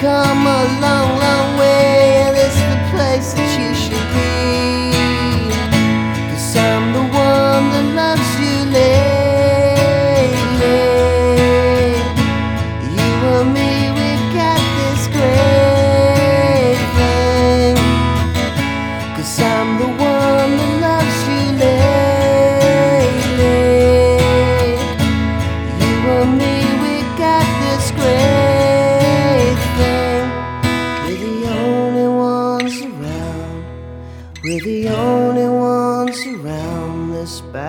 become 0.01 0.47
a 0.47 0.78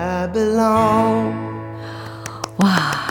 Babylon. 0.00 1.30
와, 2.56 2.68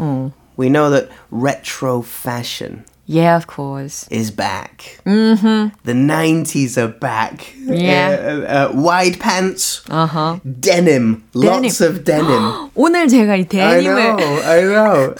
we 0.59 0.69
know 0.69 0.91
that 0.91 1.09
retro 1.31 2.03
fashion 2.03 2.85
Yeah, 3.08 3.36
of 3.36 3.48
course. 3.48 4.08
is 4.10 4.32
back. 4.32 4.98
Mm-hmm. 5.06 5.76
The 5.84 5.92
90s 5.92 6.78
are 6.78 6.88
back. 6.88 7.54
Yeah. 7.68 8.16
Uh, 8.16 8.48
uh, 8.48 8.72
wide 8.80 9.20
pants, 9.20 9.84
Uh-huh. 9.92 10.40
denim, 10.46 11.22
lots 11.36 11.82
of 11.82 12.06
denim. 12.06 12.72
오늘 12.76 13.10
제가 13.10 13.36
이 13.36 13.46
I 13.60 13.82
know, 13.84 14.16
데님을 14.16 14.46
I 14.48 14.62
know. 14.64 15.14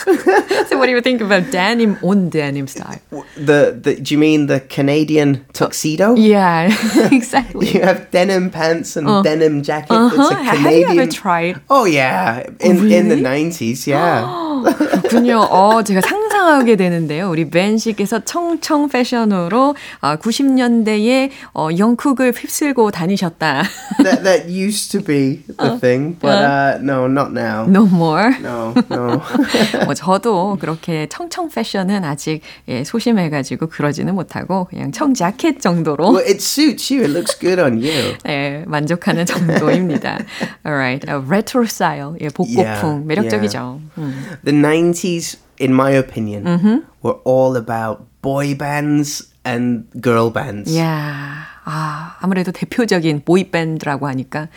So 0.70 0.78
what 0.80 0.86
do 0.88 0.92
you 0.96 1.02
think 1.02 1.20
about 1.20 1.52
denim 1.52 1.98
on 2.02 2.30
denim 2.30 2.68
style? 2.68 3.02
the, 3.36 3.76
the 3.76 3.96
do 4.00 4.14
you 4.16 4.18
mean 4.18 4.48
the 4.48 4.62
Canadian 4.62 5.44
tuxedo? 5.52 6.16
Yeah, 6.16 6.72
exactly. 7.12 7.68
You 7.68 7.82
have 7.82 8.10
denim 8.12 8.50
pants 8.50 8.96
and 8.96 9.08
denim 9.26 9.62
jacket. 9.62 9.92
Uh-huh. 9.92 10.22
It's 10.24 10.32
a 10.32 10.36
Have 10.42 10.56
you 10.56 10.64
Canadian. 10.88 11.00
ever 11.04 11.12
tried? 11.12 11.60
Oh 11.70 11.84
yeah, 11.84 12.48
in 12.62 12.80
in 12.90 13.10
the 13.12 13.20
Really? 13.20 13.22
nineties, 13.22 13.86
yeah. 13.88 14.24
그렇군요. 14.64 15.44
어, 15.52 15.84
제가 15.84 16.00
상 16.00 16.16
상하게 16.49 16.77
되는데요. 16.77 17.29
우리 17.29 17.51
벤 17.51 17.77
씨께서 17.77 18.21
청청 18.25 18.89
패션으로 18.89 19.75
어, 20.01 20.17
90년대에 20.17 21.29
어, 21.53 21.69
영국을 21.77 22.33
휩쓸고 22.33 22.91
다니셨다. 22.91 23.65
that 24.03 24.23
that 24.23 24.49
used 24.49 24.91
to 24.91 25.05
be 25.05 25.43
the 25.59 25.79
thing, 25.79 26.19
but 26.19 26.33
uh, 26.33 26.79
no, 26.81 27.05
not 27.05 27.33
now. 27.33 27.69
No 27.69 27.85
more. 27.85 28.35
No, 28.41 28.73
no. 28.91 29.21
뭐 29.85 29.93
저도 29.93 30.57
그렇게 30.59 31.07
청청 31.11 31.51
패션은 31.51 32.05
아직 32.05 32.41
예, 32.67 32.83
소심해가지고 32.83 33.67
그러지는 33.67 34.15
못하고 34.15 34.65
그냥 34.71 34.91
청 34.91 35.13
자켓 35.13 35.61
정도로 35.61 36.13
well, 36.15 36.27
it 36.27 36.41
suits 36.41 36.91
you. 36.91 37.05
It 37.05 37.13
looks 37.13 37.39
good 37.39 37.61
on 37.61 37.75
you. 37.75 38.17
예, 38.27 38.65
만족하는 38.67 39.27
정도입니다. 39.27 40.19
Alright, 40.65 41.07
uh, 41.11 41.23
retro 41.29 41.65
style, 41.65 42.15
예, 42.23 42.29
복고풍 42.29 42.65
Yeah, 42.65 43.05
매력적이죠. 43.05 43.81
음. 43.99 44.25
The 44.45 44.57
nineties, 44.57 45.37
in 45.60 45.74
my 45.74 45.92
opinion, 45.92 46.44
Mm-hmm. 46.46 46.78
were 47.02 47.18
all 47.26 47.56
about 47.56 48.06
boy 48.22 48.56
bands 48.56 49.24
and 49.46 49.86
girl 50.02 50.30
bands. 50.32 50.72
Yeah. 50.74 51.46
아, 51.66 52.16
아무래도 52.20 52.52
대표적인 52.52 53.24
보이 53.24 53.50
밴드라고 53.50 54.08
하니까 54.08 54.50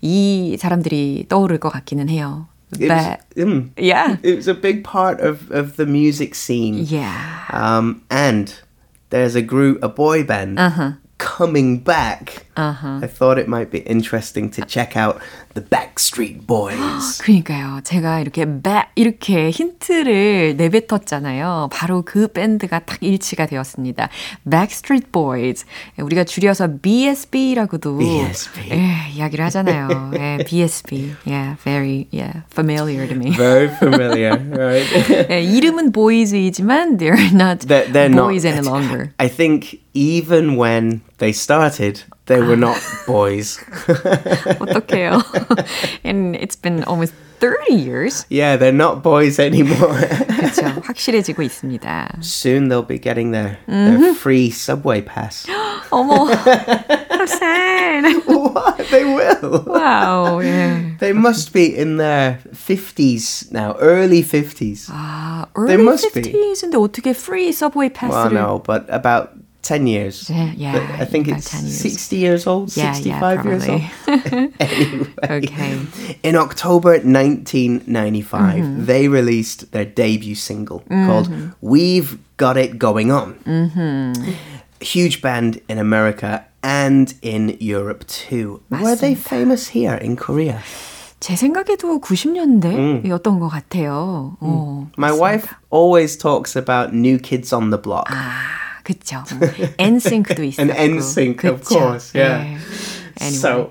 이 0.00 0.56
사람들이 0.58 1.26
떠오를 1.28 1.58
것 1.58 1.70
같기는 1.70 2.08
해요. 2.08 2.46
It 2.80 2.90
was, 2.90 3.16
mm, 3.36 3.70
yeah. 3.78 4.16
it 4.22 4.34
was 4.34 4.48
a 4.48 4.54
big 4.54 4.82
part 4.82 5.20
of, 5.20 5.50
of 5.52 5.76
the 5.76 5.86
music 5.86 6.34
scene. 6.34 6.84
Yeah. 6.88 7.14
Um, 7.52 8.02
and 8.10 8.52
there's 9.10 9.36
a 9.36 9.42
group, 9.42 9.78
a 9.84 9.88
boy 9.88 10.24
band, 10.24 10.58
Uh-huh. 10.58 10.92
coming 11.18 11.78
back. 11.78 12.46
Uh-huh. 12.58 13.00
I 13.02 13.06
thought 13.08 13.38
it 13.38 13.48
might 13.48 13.70
be 13.70 13.80
interesting 13.80 14.48
to 14.52 14.64
check 14.64 14.96
out 14.96 15.18
the 15.54 15.60
Backstreet 15.62 16.46
Boys. 16.46 17.18
그러니까요. 17.22 17.80
제가 17.82 18.20
이렇게 18.20 18.44
배 18.62 18.84
이렇게 18.94 19.50
힌트를 19.50 20.56
내뱉었잖아요. 20.56 21.68
바로 21.72 22.02
그 22.02 22.28
밴드가 22.28 22.80
딱 22.80 22.98
일치가 23.02 23.46
되었습니다. 23.46 24.08
Backstreet 24.48 25.10
Boys. 25.10 25.64
우리가 25.98 26.24
줄여서 26.24 26.78
BSB라고도 26.82 27.98
BSB. 27.98 28.60
예, 28.70 29.10
이야기를 29.14 29.44
하잖아요. 29.46 30.12
예, 30.14 30.38
BSB. 30.46 31.14
Yeah, 31.26 31.56
very 31.64 32.06
yeah, 32.12 32.42
familiar 32.52 33.06
to 33.08 33.14
me. 33.16 33.30
Very 33.36 33.68
familiar, 33.68 34.36
right? 34.56 34.86
예, 35.30 35.42
이름은 35.42 35.92
boys이지만 35.92 36.98
they're 36.98 37.32
not 37.32 37.66
They're, 37.66 37.90
they're 37.90 38.10
boys 38.14 38.44
not. 38.44 38.54
any 38.58 38.66
longer. 38.66 39.12
I 39.18 39.28
think 39.28 39.80
even 39.94 40.56
when 40.56 41.00
they 41.18 41.32
started, 41.32 42.02
they 42.26 42.40
were 42.40 42.56
not 42.56 42.78
boys. 43.06 43.58
어떡해요. 44.60 45.22
And 46.04 46.36
it's 46.36 46.56
been 46.56 46.84
almost 46.84 47.12
30 47.40 47.74
years. 47.74 48.24
yeah, 48.30 48.56
they're 48.56 48.72
not 48.72 49.02
boys 49.02 49.38
anymore. 49.38 49.98
그렇죠. 49.98 50.80
확실해지고 50.84 51.42
있습니다. 51.42 52.18
Soon 52.22 52.68
they'll 52.68 52.82
be 52.86 52.98
getting 52.98 53.32
their, 53.32 53.58
Mm-hmm. 53.68 54.00
their 54.00 54.14
free 54.14 54.50
subway 54.50 55.02
pass. 55.02 55.44
어머, 55.90 56.26
so 56.26 57.26
sad. 57.26 58.04
what? 58.26 58.78
They 58.90 59.04
will. 59.04 59.64
와우, 59.66 60.42
예. 60.42 60.96
They 61.00 61.12
must 61.12 61.52
be 61.52 61.66
in 61.66 61.98
their 61.98 62.38
50s 62.54 63.52
now, 63.52 63.76
early 63.78 64.22
50s. 64.22 64.88
아, 64.90 65.46
They 65.66 65.74
early 65.74 65.84
must 65.84 66.14
be. 66.14 66.22
50s인데 66.22 66.76
어떻게 66.76 67.10
free 67.14 67.50
subway 67.52 67.90
well, 67.90 68.30
pass를 68.30 68.32
no, 68.32 68.62
but 68.64 68.86
about 68.88 69.30
10 69.62 69.86
years. 69.86 70.28
Yeah, 70.28 70.52
yeah, 70.56 70.72
But 70.76 71.00
I 71.00 71.04
think 71.06 71.26
about 71.26 71.38
it's 71.38 71.50
10 71.50 71.62
years. 71.64 71.80
60 71.80 72.16
years 72.16 72.46
old, 72.46 72.76
Yeah, 72.76 72.92
65 72.92 73.06
yeah, 73.06 73.44
years 73.50 73.68
old. 73.68 73.82
probably. 74.04 74.52
anyway, 74.60 75.06
Okay. 75.24 75.78
in 76.22 76.36
October 76.36 76.98
1995, 77.00 78.60
Mm-hmm. 78.60 78.84
they 78.86 79.08
released 79.08 79.72
their 79.72 79.84
debut 79.86 80.34
single 80.34 80.80
called 80.88 81.30
We've 81.62 82.18
Got 82.36 82.56
It 82.58 82.78
Going 82.78 83.10
On. 83.10 83.34
Mm-hmm. 83.46 84.32
Huge 84.80 85.22
band 85.22 85.60
in 85.68 85.78
America 85.78 86.44
and 86.62 87.14
in 87.22 87.56
Europe 87.58 88.04
too. 88.06 88.60
Were 88.70 88.96
they 88.96 89.14
famous 89.14 89.68
here 89.68 89.94
in 89.94 90.16
Korea? 90.16 90.60
제 91.20 91.36
생각에도 91.36 92.00
90년대였던 92.00 93.38
것 93.40 93.48
같아요. 93.48 94.36
어, 94.40 94.86
My 94.98 95.08
맞습니다. 95.10 95.16
wife 95.18 95.48
always 95.70 96.18
talks 96.18 96.54
about 96.54 96.92
New 96.92 97.16
Kids 97.18 97.50
on 97.54 97.70
the 97.70 97.80
Block. 97.80 98.08
아, 98.12 98.67
그쵸. 98.88 99.24
NSYNC도 99.78 100.44
있었고. 100.44 100.60
And 100.60 100.70
NSYNC, 100.72 101.44
of 101.44 101.60
그쵸. 101.62 101.68
course, 101.68 102.12
yeah. 102.14 102.44
예. 102.44 102.58
Anyway. 103.20 103.38
So, 103.38 103.68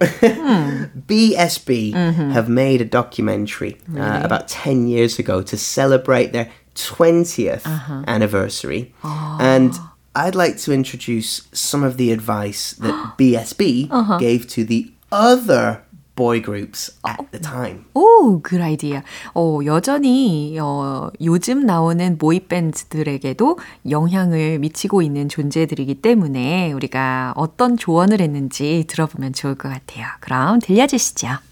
BSB 1.07 1.93
have 2.31 2.47
made 2.47 2.79
a 2.79 2.85
documentary 2.85 3.77
uh, 3.95 4.21
about 4.23 4.47
10 4.47 4.87
years 4.87 5.19
ago 5.19 5.41
to 5.41 5.57
celebrate 5.57 6.31
their 6.31 6.49
20th 6.75 7.65
anniversary. 8.07 8.93
And 9.03 9.77
I'd 10.15 10.35
like 10.35 10.57
to 10.59 10.71
introduce 10.71 11.47
some 11.51 11.83
of 11.83 11.97
the 11.97 12.11
advice 12.11 12.73
that 12.79 13.17
BSB 13.17 14.19
gave 14.19 14.47
to 14.47 14.63
the 14.63 14.91
other 15.11 15.83
boy 16.18 16.42
groups 16.42 16.90
at 17.06 17.24
the 17.30 17.40
time. 17.40 17.84
오, 17.94 18.42
good 18.42 18.60
idea. 18.60 19.02
어, 19.34 19.60
여전히 19.64 20.58
어, 20.60 21.10
요즘 21.20 21.64
나오는 21.64 22.18
보이 22.18 22.40
밴드들에게도 22.40 23.58
영향을 23.88 24.58
미치고 24.58 25.02
있는 25.02 25.28
존재들이기 25.28 26.02
때문에 26.02 26.72
우리가 26.72 27.34
어떤 27.36 27.76
조언을 27.76 28.20
했는지 28.20 28.84
들어보면 28.88 29.32
좋을 29.32 29.54
것 29.54 29.68
같아요. 29.68 30.06
그럼 30.20 30.58
들려주시죠. 30.58 31.47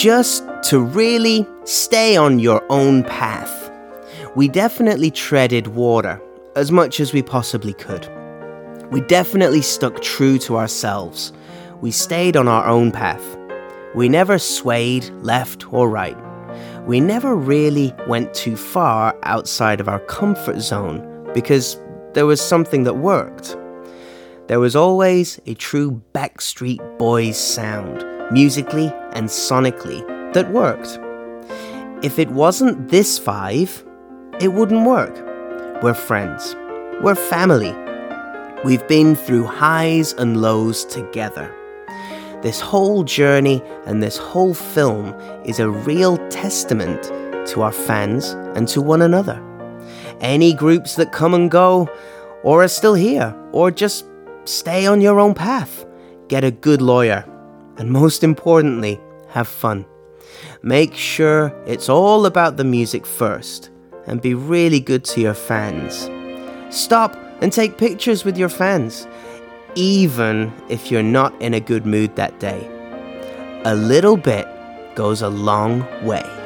Just 0.00 0.42
to 0.62 0.80
really 0.80 1.46
stay 1.64 2.16
on 2.16 2.38
your 2.38 2.64
own 2.70 3.04
path. 3.04 3.70
We 4.34 4.48
definitely 4.48 5.10
treaded 5.10 5.66
water 5.66 6.18
as 6.56 6.72
much 6.72 7.00
as 7.00 7.12
we 7.12 7.20
possibly 7.20 7.74
could. 7.74 8.08
We 8.90 9.02
definitely 9.02 9.60
stuck 9.60 10.00
true 10.00 10.38
to 10.38 10.56
ourselves. 10.56 11.34
We 11.82 11.90
stayed 11.90 12.34
on 12.34 12.48
our 12.48 12.66
own 12.66 12.92
path. 12.92 13.36
We 13.94 14.08
never 14.08 14.38
swayed 14.38 15.04
left 15.20 15.70
or 15.70 15.90
right. 15.90 16.16
We 16.86 16.98
never 16.98 17.36
really 17.36 17.92
went 18.08 18.32
too 18.32 18.56
far 18.56 19.14
outside 19.24 19.80
of 19.80 19.88
our 19.88 20.00
comfort 20.00 20.60
zone 20.60 21.30
because 21.34 21.78
there 22.14 22.24
was 22.24 22.40
something 22.40 22.84
that 22.84 22.94
worked. 22.94 23.54
There 24.46 24.60
was 24.60 24.74
always 24.74 25.38
a 25.44 25.52
true 25.52 26.02
Backstreet 26.14 26.98
Boys 26.98 27.36
sound, 27.36 28.00
musically 28.30 28.92
and 29.12 29.28
sonically, 29.28 30.04
that 30.32 30.50
worked. 30.50 30.98
If 32.04 32.18
it 32.18 32.30
wasn't 32.30 32.88
this 32.88 33.18
five, 33.18 33.84
it 34.40 34.48
wouldn't 34.48 34.86
work. 34.86 35.14
We're 35.82 35.94
friends. 35.94 36.54
We're 37.02 37.14
family. 37.14 37.74
We've 38.64 38.86
been 38.88 39.16
through 39.16 39.44
highs 39.44 40.12
and 40.14 40.40
lows 40.40 40.84
together. 40.84 41.54
This 42.42 42.60
whole 42.60 43.04
journey 43.04 43.62
and 43.86 44.02
this 44.02 44.16
whole 44.16 44.54
film 44.54 45.14
is 45.44 45.60
a 45.60 45.68
real 45.68 46.16
testament 46.28 47.02
to 47.48 47.62
our 47.62 47.72
fans 47.72 48.30
and 48.56 48.66
to 48.68 48.80
one 48.80 49.02
another. 49.02 49.42
Any 50.20 50.54
groups 50.54 50.96
that 50.96 51.12
come 51.12 51.34
and 51.34 51.50
go, 51.50 51.88
or 52.42 52.62
are 52.62 52.68
still 52.68 52.94
here, 52.94 53.34
or 53.52 53.70
just 53.70 54.06
stay 54.44 54.86
on 54.86 55.00
your 55.00 55.20
own 55.20 55.34
path, 55.34 55.84
get 56.28 56.44
a 56.44 56.50
good 56.50 56.80
lawyer, 56.80 57.24
and 57.80 57.90
most 57.90 58.22
importantly, 58.22 59.00
have 59.28 59.48
fun. 59.48 59.86
Make 60.62 60.94
sure 60.94 61.50
it's 61.66 61.88
all 61.88 62.26
about 62.26 62.58
the 62.58 62.64
music 62.64 63.06
first, 63.06 63.70
and 64.06 64.20
be 64.20 64.34
really 64.34 64.80
good 64.80 65.02
to 65.04 65.20
your 65.22 65.32
fans. 65.32 66.10
Stop 66.68 67.16
and 67.40 67.50
take 67.50 67.78
pictures 67.78 68.22
with 68.22 68.36
your 68.36 68.50
fans, 68.50 69.08
even 69.76 70.52
if 70.68 70.90
you're 70.90 71.02
not 71.02 71.32
in 71.40 71.54
a 71.54 71.60
good 71.60 71.86
mood 71.86 72.14
that 72.16 72.38
day. 72.38 72.68
A 73.64 73.74
little 73.74 74.18
bit 74.18 74.46
goes 74.94 75.22
a 75.22 75.30
long 75.30 75.80
way. 76.04 76.39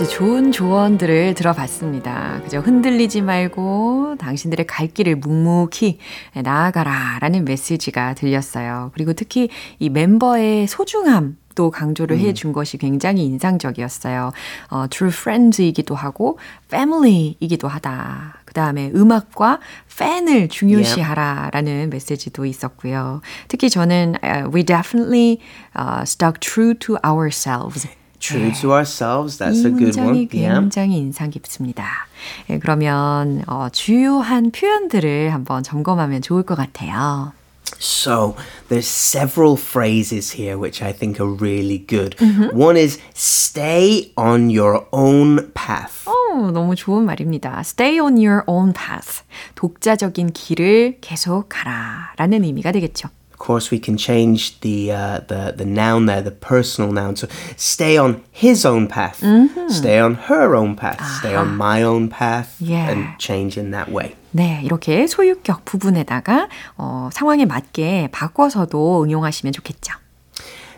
아주 0.00 0.08
좋은 0.08 0.50
조언들을 0.50 1.34
들어봤습니다. 1.34 2.40
그죠? 2.42 2.60
흔들리지 2.60 3.20
말고 3.20 4.16
당신들의 4.18 4.66
갈 4.66 4.86
길을 4.86 5.16
묵묵히 5.16 5.98
나아가라 6.42 7.18
라는 7.20 7.44
메시지가 7.44 8.14
들렸어요. 8.14 8.92
그리고 8.94 9.12
특히 9.12 9.50
이 9.78 9.90
멤버의 9.90 10.68
소중함 10.68 11.36
또 11.54 11.70
강조를 11.70 12.18
해준 12.18 12.54
것이 12.54 12.78
굉장히 12.78 13.26
인상적이었어요. 13.26 14.32
어, 14.70 14.86
true 14.88 15.12
friends이기도 15.12 15.94
하고 15.94 16.38
family이기도 16.68 17.68
하다. 17.68 18.38
그 18.46 18.54
다음에 18.54 18.90
음악과 18.94 19.60
팬을 19.98 20.48
중요시하라라는 20.48 21.90
메시지도 21.90 22.46
있었고요. 22.46 23.20
특히 23.48 23.68
저는 23.68 24.14
uh, 24.24 24.50
we 24.50 24.64
definitely 24.64 25.40
uh, 25.78 26.04
stuck 26.04 26.40
true 26.40 26.72
to 26.72 26.96
ourselves. 27.04 27.99
True 28.20 28.52
to 28.60 28.72
ourselves, 28.72 29.38
that's 29.38 29.64
이 29.64 29.66
a 29.66 29.70
good 29.72 29.96
문장이 29.98 30.28
one. 30.28 30.28
Yeah. 30.32 30.60
굉장히 30.60 30.98
인상 30.98 31.30
깊습니다. 31.30 32.06
예, 32.50 32.58
그러면 32.58 33.42
어, 33.46 33.68
주요한 33.72 34.50
표현들을 34.52 35.32
한번 35.32 35.62
점검하면 35.62 36.20
좋을 36.22 36.42
것 36.44 36.54
같아요. 36.54 37.32
So 37.78 38.36
there's 38.68 38.86
several 38.86 39.56
phrases 39.56 40.32
here 40.36 40.58
which 40.58 40.82
I 40.82 40.92
think 40.92 41.18
are 41.18 41.32
really 41.32 41.78
good. 41.78 42.14
One 42.52 42.76
is 42.76 42.98
stay 43.14 44.12
on 44.18 44.50
your 44.50 44.84
own 44.92 45.50
path. 45.54 46.04
어, 46.06 46.50
너무 46.50 46.74
좋은 46.74 47.04
말입니다. 47.06 47.60
Stay 47.60 47.98
on 47.98 48.16
your 48.18 48.42
own 48.46 48.74
path. 48.74 49.22
독자적인 49.54 50.32
길을 50.34 50.98
계속 51.00 51.46
가라 51.48 52.12
라는 52.18 52.44
의미가 52.44 52.72
되겠죠. 52.72 53.08
course, 53.39 53.69
we 53.69 53.79
can 53.79 53.97
change 53.97 54.59
the 54.61 54.91
uh, 54.91 55.19
the 55.27 55.53
the 55.55 55.65
noun 55.65 56.05
there, 56.07 56.21
the 56.21 56.31
personal 56.31 56.91
noun. 56.91 57.15
So 57.15 57.27
stay 57.57 57.97
on 57.97 58.23
his 58.31 58.65
own 58.65 58.87
path, 58.87 59.21
stay 59.69 59.99
on 59.99 60.15
her 60.31 60.55
own 60.55 60.75
path, 60.75 60.99
stay 61.19 61.35
on 61.35 61.55
my 61.55 61.83
own 61.83 62.09
path, 62.09 62.55
Yeah. 62.59 62.89
and 62.89 63.19
change 63.19 63.57
in 63.59 63.71
that 63.71 63.91
way. 63.91 64.15
네, 64.31 64.61
이렇게 64.63 65.05
소유격 65.07 65.63
부분에다가 65.65 66.47
어, 66.77 67.09
상황에 67.13 67.45
맞게 67.45 68.09
바꿔서도 68.11 69.03
응용하시면 69.03 69.53
좋겠죠. 69.53 69.93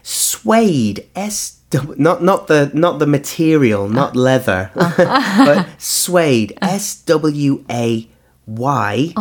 Suede, 0.03 1.09
S 1.15 1.57
not 1.97 2.21
not 2.23 2.47
the 2.47 2.71
not 2.73 2.99
the 2.99 3.07
material, 3.07 3.87
not 3.89 4.15
leather, 4.15 4.71
but 4.75 5.67
suede, 5.77 6.53
S 6.61 7.03
W 7.05 7.63
A 7.69 8.07
Y 8.47 9.13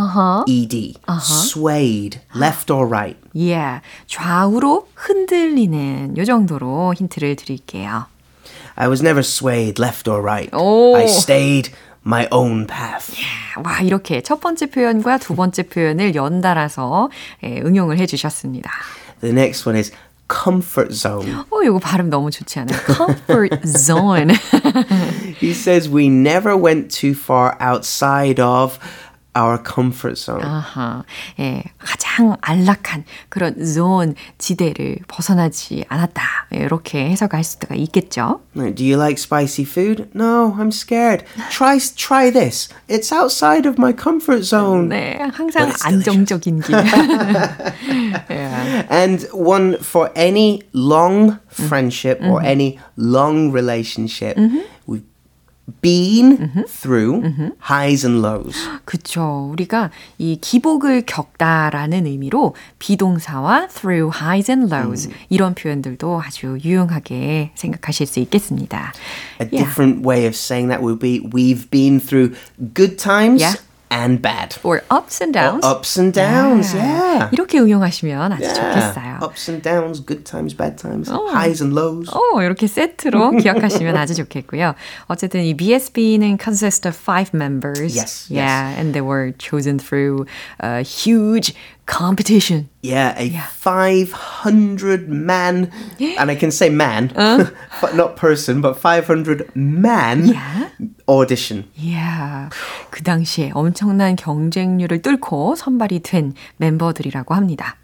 E 0.46 0.66
D. 0.66 0.94
Suede, 1.20 2.20
left 2.34 2.72
or 2.72 2.86
right. 2.86 3.18
Yeah, 3.34 3.80
좌우로 4.06 4.86
흔들리는 4.94 6.16
요 6.16 6.24
정도로 6.24 6.94
힌트를 6.94 7.34
드릴게요. 7.34 8.06
I 8.76 8.88
was 8.88 9.02
never 9.02 9.24
swayed 9.24 9.80
left 9.80 10.08
or 10.08 10.22
right. 10.22 10.48
오. 10.54 10.94
I 10.96 11.06
stayed 11.06 11.72
my 12.06 12.28
own 12.30 12.68
path. 12.68 13.16
와, 13.64 13.80
이렇게 13.80 14.22
첫 14.22 14.40
번째 14.40 14.66
표현과 14.66 15.18
두 15.18 15.34
번째 15.34 15.64
표현을 15.64 16.14
연달아서 16.14 17.10
예, 17.42 17.60
응용을 17.62 17.98
해 17.98 18.06
주셨습니다. 18.06 18.70
The 19.22 19.34
next 19.34 19.68
one 19.68 19.76
is 19.76 19.90
comfort 20.30 20.94
zone. 20.94 21.32
어, 21.50 21.62
이거 21.64 21.80
발음 21.80 22.10
너무 22.10 22.30
좋지 22.30 22.60
않아요? 22.60 22.78
Comfort 22.86 23.66
zone. 23.66 24.34
He 25.40 25.50
says 25.50 25.90
we 25.90 26.06
never 26.06 26.56
went 26.56 26.94
too 26.94 27.12
far 27.12 27.56
outside 27.60 28.40
of 28.40 28.78
our 29.36 29.58
comfort 29.62 30.16
zone. 30.16 30.40
아하, 30.42 31.04
예, 31.38 31.62
가장 31.78 32.36
안락한 32.40 33.04
그런 33.28 33.62
zone 33.66 34.14
지대를 34.38 35.00
벗어나지 35.08 35.84
않았다. 35.88 36.22
예, 36.54 36.60
이렇게 36.60 37.10
해석할 37.10 37.44
수가 37.44 37.74
있겠죠. 37.74 38.40
Like, 38.54 38.76
Do 38.76 38.84
you 38.84 38.96
like 38.96 39.18
spicy 39.18 39.64
food? 39.66 40.08
No, 40.14 40.54
I'm 40.58 40.72
scared. 40.72 41.24
Try 41.50 41.78
try 41.96 42.30
this. 42.32 42.70
It's 42.88 43.12
outside 43.12 43.68
of 43.68 43.76
my 43.78 43.92
comfort 43.92 44.42
zone. 44.42 44.88
네, 44.88 45.18
항상 45.34 45.68
it's 45.68 45.84
안정적인 45.84 46.62
길. 46.62 46.76
예. 48.30 48.86
And 48.88 49.28
one 49.34 49.76
for 49.82 50.10
any 50.16 50.62
long 50.72 51.38
friendship 51.50 52.22
or 52.22 52.40
any 52.42 52.78
long 52.96 53.52
relationship, 53.52 54.38
we've 54.38 54.64
been 55.82 56.64
through 56.68 57.22
highs 57.58 58.06
and 58.06 58.24
lows. 58.24 58.56
그쵸. 58.84 59.48
우리가 59.52 59.90
이 60.16 60.38
기복을 60.40 61.02
겪다라는 61.06 62.06
의미로 62.06 62.54
비동사와 62.78 63.66
through 63.68 64.10
highs 64.16 64.48
and 64.50 64.72
lows 64.72 65.08
이런 65.28 65.54
표현들도 65.54 66.22
아주 66.22 66.58
유용하게 66.62 67.50
생각하실 67.56 68.06
수 68.06 68.20
있겠습니다. 68.20 68.92
A 69.40 69.48
Yeah. 69.50 69.64
different 69.64 70.06
way 70.06 70.24
of 70.26 70.36
saying 70.36 70.68
that 70.68 70.82
would 70.82 71.00
be 71.00 71.20
we've 71.34 71.68
been 71.70 71.98
through 71.98 72.36
good 72.74 72.96
times 72.96 73.42
Yeah. 73.42 73.56
and 73.90 74.20
bad. 74.20 74.56
or 74.64 74.82
ups 74.90 75.20
and 75.22 75.30
Or 75.36 75.40
downs. 75.40 75.64
ups 75.64 75.96
and 75.96 76.12
downs, 76.12 76.74
yeah. 76.74 77.28
이렇게 77.30 77.58
응용하시면 77.60 78.32
아주 78.32 78.42
Yeah. 78.42 78.58
좋겠어요. 78.58 79.22
Ups 79.22 79.48
and 79.48 79.62
downs, 79.62 80.00
good 80.04 80.24
times, 80.26 80.54
bad 80.56 80.76
times, 80.76 81.08
highs 81.08 81.62
and 81.62 81.72
lows. 81.72 82.10
오, 82.12 82.42
이렇게 82.42 82.66
세트로 82.66 83.38
기억하시면 83.38 83.96
아주 83.96 84.14
좋겠고요. 84.16 84.74
어쨌든 85.06 85.42
이 85.44 85.54
BSB는 85.56 86.36
consist 86.42 86.86
of 86.88 86.96
five 86.98 87.30
members. 87.32 87.94
Yes, 87.96 88.26
Yeah, 88.28 88.74
and 88.76 88.92
they 88.92 89.00
were 89.00 89.32
chosen 89.38 89.78
through 89.78 90.26
a 90.60 90.82
huge 90.82 91.54
competition. 91.86 92.68
Yeah, 92.82 93.14
a 93.16 93.30
500 93.30 95.08
man, 95.08 95.70
and 96.00 96.30
I 96.30 96.34
can 96.34 96.50
say 96.50 96.68
man, 96.70 97.08
but 97.80 97.94
not 97.94 98.16
person, 98.16 98.60
but 98.60 98.76
500 98.78 99.50
man 99.54 100.26
Yeah. 100.28 100.68
audition. 101.08 101.64
Yeah. 101.74 102.48
그 102.90 103.02
당시에 103.02 103.50
엄청난 103.54 104.16
경쟁률을 104.16 105.02
뚫고 105.02 105.54
선발이 105.56 106.00
된 106.00 106.34
멤버들이라고 106.58 107.34
합니다. 107.34 107.76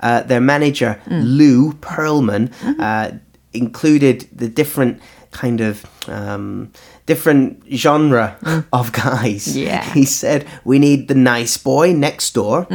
Uh, 0.00 0.22
their 0.26 0.40
manager, 0.40 0.98
Lou 1.08 1.72
Pearlman, 1.80 2.50
uh, 2.78 3.10
included 3.52 4.28
the 4.36 4.48
different 4.48 5.00
kind 5.33 5.59
of 5.61 5.83
um, 6.07 6.71
different 7.05 7.63
genre 7.73 8.37
of 8.71 8.91
guys. 8.93 9.57
Yeah. 9.57 9.83
He 9.93 10.05
said, 10.05 10.45
we 10.63 10.79
need 10.79 11.07
the 11.07 11.15
nice 11.15 11.57
boy 11.57 11.91
next 11.93 12.33
door, 12.33 12.67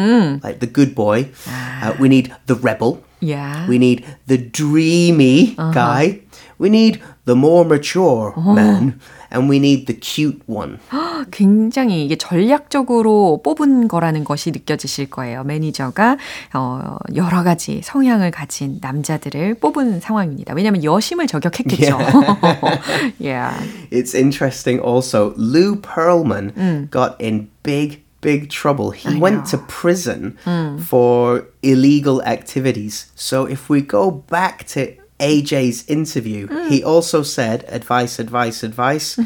like 0.43 0.59
the 0.61 0.67
good 0.67 0.95
boy. 0.95 1.31
Uh, 1.47 1.95
we 1.99 2.09
need 2.09 2.35
the 2.47 2.55
rebel. 2.55 3.03
Yeah. 3.21 3.67
We 3.69 3.79
need 3.79 4.05
the 4.27 4.39
dreamy 4.39 5.55
guy. 5.57 6.21
We 6.59 6.69
need 6.69 7.01
the 7.25 7.35
more 7.37 7.65
mature 7.65 8.35
man 8.37 9.01
And 9.32 9.50
we 9.50 9.58
need 9.58 9.86
the 9.88 10.00
cute 10.00 10.42
one. 10.46 10.78
굉장히 11.32 12.06
이게 12.06 12.16
전략적으로 12.16 13.42
뽑은 13.44 13.88
거라는 13.88 14.24
것이 14.24 14.52
느껴지실 14.52 15.10
거예요. 15.10 15.44
매니저가 15.44 16.18
어, 16.54 16.98
여러 17.16 17.42
가지 17.42 17.82
성향을 17.84 18.30
가진 18.30 18.78
남자들을 18.80 19.56
뽑은 19.56 20.02
상황입니다. 20.02 20.54
왜냐하면 20.54 20.84
여심을 20.84 21.26
저격했겠죠. 21.26 21.98
yeah. 23.20 23.58
It's 23.92 24.14
interesting 24.14 24.80
also. 24.80 25.34
Lou 25.36 25.78
Pearlman 25.82 26.90
got 26.92 27.16
in 27.20 27.50
big, 27.64 28.04
big 28.22 28.50
trouble. 28.50 28.92
He 28.92 29.20
went 29.20 29.46
to 29.50 29.58
prison 29.58 30.38
for 30.80 31.48
illegal 31.64 32.22
activities. 32.22 33.12
So 33.16 33.46
if 33.46 33.68
we 33.68 33.82
go 33.82 34.12
back 34.30 34.68
to 34.74 34.94
AJ's 35.20 35.86
interview, 35.88 36.48
he 36.70 36.84
also 36.84 37.24
said 37.24 37.66
advice, 37.70 38.20
advice, 38.20 38.64
advice. 38.64 39.20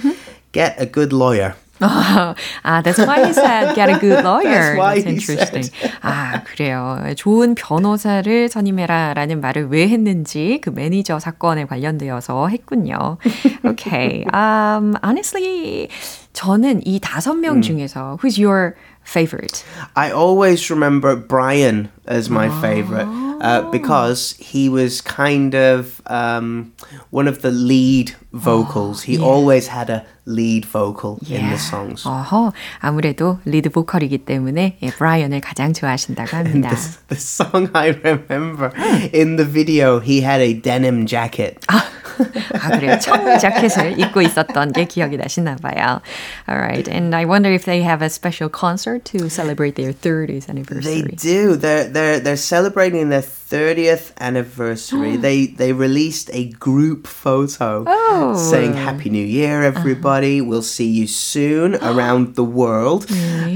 Get 0.52 0.76
a 0.80 0.86
good 0.86 1.14
lawyer. 1.14 1.56
아, 1.80 2.82
that's 2.84 2.98
why 2.98 3.26
he 3.26 3.34
said 3.34 3.76
get 3.76 3.90
a 3.90 4.00
good 4.00 4.24
lawyer. 4.24 4.76
That's 4.76 4.78
why 4.78 5.00
he 5.00 5.10
interesting. 5.10 5.70
아, 6.02 6.44
그래요. 6.44 6.98
좋은 7.16 7.56
변호사를 7.56 8.50
선임해라라는 8.50 9.42
말을 9.42 9.68
왜 9.70 9.88
했는지 9.88 10.60
그 10.62 10.70
매니저 10.72 11.20
사건에 11.20 11.66
관련되어서 11.66 12.48
했군요. 12.48 13.18
Okay. 13.64 14.26
Um, 14.34 14.96
honestly, 15.04 15.90
저는 16.34 16.82
이 16.86 17.00
다섯 17.00 17.36
명 17.36 17.62
중에서 17.62 18.18
who's 18.22 18.40
your 18.40 18.76
favorite? 19.04 19.64
I 19.96 20.12
always 20.12 20.70
remember 20.70 21.16
Brian 21.16 21.90
as 22.06 22.30
my 22.30 22.50
favorite 22.62 23.08
uh, 23.42 23.70
because 23.72 24.36
he 24.40 24.70
was 24.70 25.02
kind 25.02 25.56
of 25.56 26.02
um, 26.08 26.74
one 27.10 27.28
of 27.28 27.42
the 27.42 27.52
lead 27.52 28.14
vocals. 28.34 29.04
he 29.04 29.18
always 29.18 29.68
had 29.68 29.90
a 29.90 30.06
lead 30.26 30.66
vocal 30.66 31.20
in 31.30 31.50
the 31.50 31.58
songs. 31.58 32.04
어허, 32.06 32.52
아무래도 32.80 33.40
리드 33.46 33.70
보컬이기 33.70 34.20
때문에 34.20 34.78
예, 34.82 34.88
브라이언을 34.90 35.42
가장 35.42 35.74
좋아하신다고 35.74 36.36
합니다. 36.36 36.70
The, 36.70 36.98
the 37.08 37.20
song 37.20 37.70
I 37.74 37.90
remember 38.04 38.72
in 39.14 39.38
the 39.38 39.46
video, 39.46 40.00
he 40.00 40.22
had 40.22 40.42
a 40.42 40.54
denim 40.54 41.06
jacket. 41.08 41.60
아, 41.68 41.84
그래요. 42.22 42.98
청 43.00 43.38
자켓을 43.40 44.00
입고 44.00 44.22
있었던 44.22 44.72
게 44.74 44.86
기억이 44.86 45.18
나시나 45.18 45.56
봐요. 45.58 46.02
Alright, 46.50 46.90
and 46.90 47.16
I 47.16 47.26
wonder 47.26 47.52
if 47.54 47.66
they 47.66 47.84
have 47.84 48.02
a 48.02 48.10
special 48.10 48.50
concert 48.50 49.04
to 49.12 49.30
celebrate 49.30 49.76
their 49.76 49.94
30th 49.94 50.46
They 50.48 50.52
anniversary. 50.52 51.16
do. 51.18 51.56
They're 51.56 51.86
they're 51.90 52.20
they're 52.20 52.36
celebrating 52.40 53.10
their 53.10 53.22
thirtieth 53.22 54.14
anniversary. 54.20 55.18
they 55.18 55.48
they 55.48 55.72
released 55.74 56.30
a 56.34 56.50
group 56.60 57.08
photo 57.08 57.84
Oh. 57.88 58.36
saying 58.36 58.74
"Happy 58.74 59.10
New 59.10 59.24
Year, 59.26 59.64
everybody! 59.64 60.42
We'll 60.42 60.62
see 60.66 60.88
you 60.88 61.08
soon 61.08 61.76
around 61.82 62.36
the 62.36 62.44
world." 62.44 63.06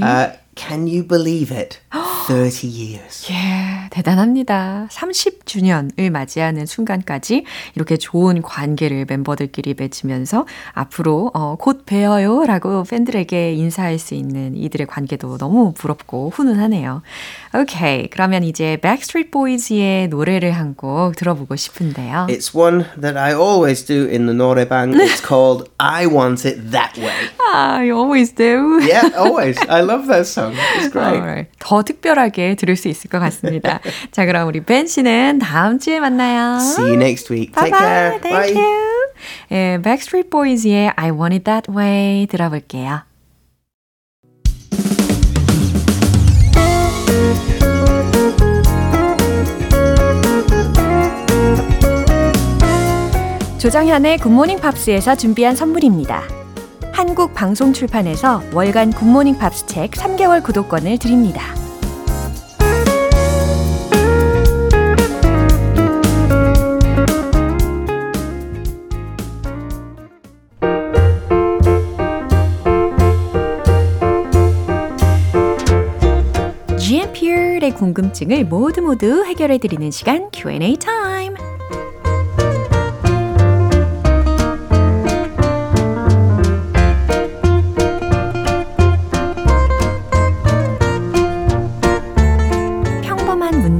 Uh, 0.02 0.32
can 0.54 0.86
you 0.86 1.02
believe 1.02 1.50
it? 1.50 1.80
Thirty 2.27 2.67
years. 2.67 3.31
예, 3.31 3.87
대단합니다. 3.91 4.87
30주년을 4.91 6.09
맞이하는 6.09 6.65
순간까지 6.65 7.45
이렇게 7.75 7.95
좋은 7.95 8.41
관계를 8.41 9.05
멤버들끼리 9.07 9.75
맺으면서 9.77 10.45
앞으로 10.73 11.31
어, 11.33 11.55
곧 11.57 11.85
뵈어요 11.85 12.45
라고 12.45 12.83
팬들에게 12.83 13.53
인사할 13.53 13.97
수 13.97 14.13
있는 14.13 14.57
이들의 14.57 14.87
관계도 14.87 15.37
너무 15.37 15.71
부럽고 15.73 16.31
훈훈하네요. 16.35 17.01
오케이, 17.55 18.07
그러면 18.09 18.43
이제 18.43 18.75
Backstreet 18.81 19.31
Boys의 19.31 20.09
노래를 20.09 20.51
한 20.51 20.67
곡 20.77 21.15
들어보고 21.15 21.55
싶은데요. 21.55 22.27
It's 22.29 22.53
one 22.53 22.83
that 23.01 23.17
I 23.17 23.33
always 23.33 23.83
do 23.85 24.05
in 24.09 24.25
the 24.27 24.33
norebang. 24.35 24.93
It's 24.93 25.25
called 25.25 25.69
"I 25.77 26.05
Want 26.05 26.45
It 26.47 26.71
That 26.71 26.99
Way." 26.99 27.15
아, 27.39 27.77
you 27.79 27.95
always 27.97 28.35
do. 28.35 28.77
Yeah, 28.83 29.09
always. 29.17 29.57
I 29.69 29.81
love 29.81 30.07
that 30.07 30.27
song. 30.27 30.53
It's 30.77 30.91
great. 30.91 31.17
Alright. 31.17 31.49
더 31.59 31.81
특별하게 31.87 32.55
들을 32.55 32.75
수 32.75 32.89
있을 32.89 33.09
것 33.09 33.19
같습니다. 33.19 33.79
자, 34.11 34.25
그럼 34.25 34.47
우리 34.47 34.61
벤 34.61 34.85
씨는 34.87 35.39
다음 35.39 35.79
주에 35.79 35.99
만나요. 35.99 36.57
See 36.59 36.85
you 36.85 36.95
next 36.95 37.33
week. 37.33 37.53
Bye 37.53 37.71
Take 37.71 37.79
care. 37.79 38.19
Thank 38.21 38.53
Bye. 38.53 38.63
you. 38.63 38.97
예, 39.51 39.79
Backstreet 39.81 40.29
Boys의 40.29 40.91
I 40.95 41.09
Want 41.11 41.33
It 41.35 41.43
That 41.45 41.71
Way 41.71 42.27
들어볼게요. 42.27 43.01
조장현의 53.57 54.19
굿모닝 54.19 54.59
팝스에서 54.59 55.15
준비한 55.15 55.55
선물입니다. 55.55 56.23
한국 56.93 57.33
방송 57.33 57.73
출판에서 57.73 58.41
월간 58.53 58.91
굿모닝 58.91 59.37
팝스 59.37 59.65
책 59.65 59.91
3개월 59.91 60.43
구독권을 60.43 60.97
드립니다. 60.99 61.66
궁금증을 77.77 78.45
모두 78.45 78.81
모두 78.81 79.23
해결해 79.23 79.59
드리는 79.59 79.89
시간 79.91 80.29
Q&A 80.31 80.75
타임. 80.77 81.35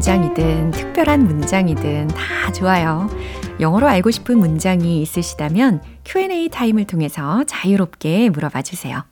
문장이든 0.08 0.72
특별한 0.72 1.26
문장이든 1.26 2.08
다 2.08 2.52
좋아요. 2.54 3.10
영어로 3.60 3.88
알고 3.88 4.12
싶은 4.12 4.38
문장이 4.38 5.02
있으시다면 5.02 5.82
Q&A 6.06 6.48
타임을 6.50 6.86
통해서 6.86 7.44
자유롭게 7.46 8.30
물어봐 8.30 8.62
주세요. 8.62 9.04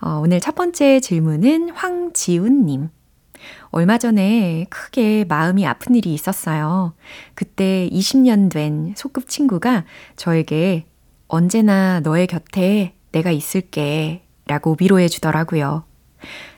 어, 0.00 0.20
오늘 0.22 0.40
첫 0.40 0.54
번째 0.54 0.98
질문은 1.00 1.70
황지훈님. 1.70 2.88
얼마 3.70 3.98
전에 3.98 4.66
크게 4.70 5.24
마음이 5.28 5.66
아픈 5.66 5.94
일이 5.94 6.14
있었어요. 6.14 6.94
그때 7.34 7.88
20년 7.92 8.50
된 8.50 8.94
소꿉 8.96 9.26
친구가 9.26 9.84
저에게 10.16 10.86
언제나 11.28 12.00
너의 12.00 12.26
곁에 12.26 12.94
내가 13.12 13.30
있을게 13.30 14.22
라고 14.46 14.76
위로해 14.78 15.08
주더라고요. 15.08 15.84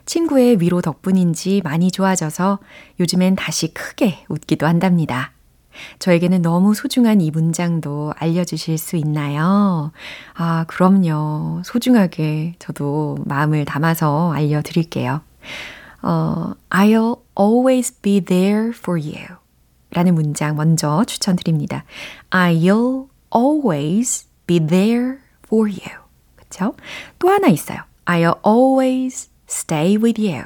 친구의 0.05 0.61
위로 0.61 0.81
덕분인지 0.81 1.62
많이 1.64 1.90
좋아져서 1.90 2.59
요즘엔 3.01 3.37
다시 3.37 3.72
크게 3.75 4.25
웃기도 4.29 4.66
한답니다. 4.66 5.33
저에게는 5.99 6.42
너무 6.42 6.75
소중한 6.75 7.20
이 7.20 7.31
문장도 7.31 8.14
알려주실 8.16 8.79
수 8.79 8.96
있나요? 8.96 9.92
아, 10.35 10.64
그럼요. 10.68 11.62
소중하게 11.64 12.55
저도 12.59 13.18
마음을 13.25 13.64
담아서 13.64 14.33
알려드릴게요. 14.33 15.20
어, 16.06 16.54
I'll 16.70 17.20
always 17.38 18.00
be 18.00 18.20
there 18.20 18.68
for 18.68 19.00
you. 19.00 19.38
라는 19.90 20.14
문장 20.14 20.56
먼저 20.56 21.04
추천드립니다. 21.04 21.84
I'll 22.30 23.08
always 23.34 24.26
be 24.46 24.64
there 24.64 25.18
for 25.46 25.68
you. 25.68 26.02
그쵸? 26.36 26.74
또 27.18 27.28
하나 27.30 27.48
있어요. 27.48 27.78
I'll 28.04 28.38
always 28.46 29.30
stay 29.48 29.96
with 29.96 30.20
you. 30.20 30.44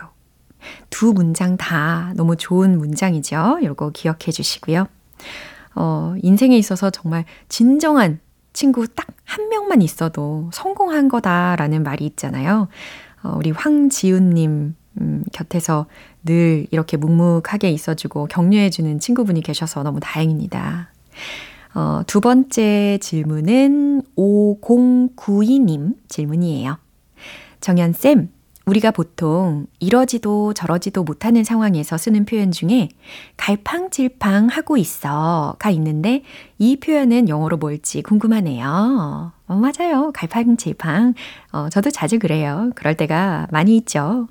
두 0.88 1.12
문장 1.12 1.56
다 1.56 2.12
너무 2.16 2.36
좋은 2.36 2.78
문장이죠. 2.78 3.58
이거 3.62 3.90
기억해 3.90 4.30
주시고요. 4.32 4.86
어, 5.74 6.14
인생에 6.22 6.56
있어서 6.56 6.90
정말 6.90 7.24
진정한 7.48 8.20
친구 8.52 8.86
딱 8.88 9.06
한 9.30 9.48
명만 9.48 9.80
있어도 9.80 10.50
성공한 10.52 11.08
거다라는 11.08 11.84
말이 11.84 12.04
있잖아요. 12.04 12.66
어, 13.22 13.34
우리 13.36 13.52
황지훈님 13.52 14.74
음, 15.00 15.24
곁에서 15.33 15.87
늘 16.24 16.66
이렇게 16.70 16.96
묵묵하게 16.96 17.70
있어주고 17.70 18.26
격려해주는 18.26 18.98
친구분이 19.00 19.42
계셔서 19.42 19.83
너무 19.83 20.00
다행입니다. 20.00 20.90
어, 21.74 22.03
두 22.07 22.20
번째 22.20 22.98
질문은 23.00 24.03
5092님 24.16 25.94
질문이에요. 26.09 26.79
정연쌤, 27.61 28.31
우리가 28.66 28.90
보통 28.90 29.66
이러지도 29.79 30.55
저러지도 30.55 31.05
못하는 31.05 31.44
상황에서 31.44 31.96
쓰는 31.96 32.24
표현 32.24 32.50
중에 32.50 32.88
갈팡질팡 33.37 34.48
하고 34.48 34.76
있어 34.76 35.57
가 35.59 35.70
있는데 35.70 36.22
이 36.59 36.76
표현은 36.76 37.29
영어로 37.29 37.57
뭘지 37.57 38.03
궁금하네요. 38.03 39.33
어, 39.50 39.56
맞아요. 39.56 40.12
갈팡질팡. 40.14 41.14
어, 41.50 41.68
저도 41.70 41.90
자주 41.90 42.20
그래요. 42.20 42.70
그럴 42.76 42.96
때가 42.96 43.48
많이 43.50 43.76
있죠. 43.78 44.28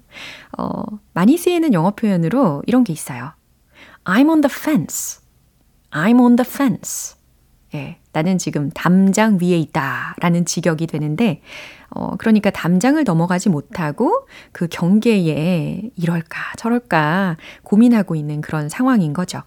어, 0.58 0.84
많이 1.14 1.38
쓰이는 1.38 1.74
영어 1.74 1.92
표현으로 1.92 2.64
이런 2.68 2.86
게 2.86 2.94
있어요. 2.94 3.34
I'm 4.06 4.30
on 4.30 4.40
the 4.40 4.50
fence. 4.50 5.20
I'm 5.92 6.22
on 6.22 6.38
the 6.38 6.50
fence. 6.50 7.18
예, 7.74 8.00
나는 8.14 8.38
지금 8.38 8.70
담장 8.70 9.40
위에 9.42 9.58
있다 9.60 10.16
라는 10.22 10.46
직역이 10.46 10.88
되는데, 10.88 11.42
어, 11.90 12.16
그러니까 12.16 12.50
담장을 12.50 13.04
넘어가지 13.04 13.50
못하고 13.50 14.26
그 14.54 14.70
경계에 14.70 15.92
이럴까 15.98 16.54
저럴까 16.56 17.36
고민하고 17.64 18.16
있는 18.16 18.40
그런 18.40 18.70
상황인 18.70 19.12
거죠. 19.12 19.42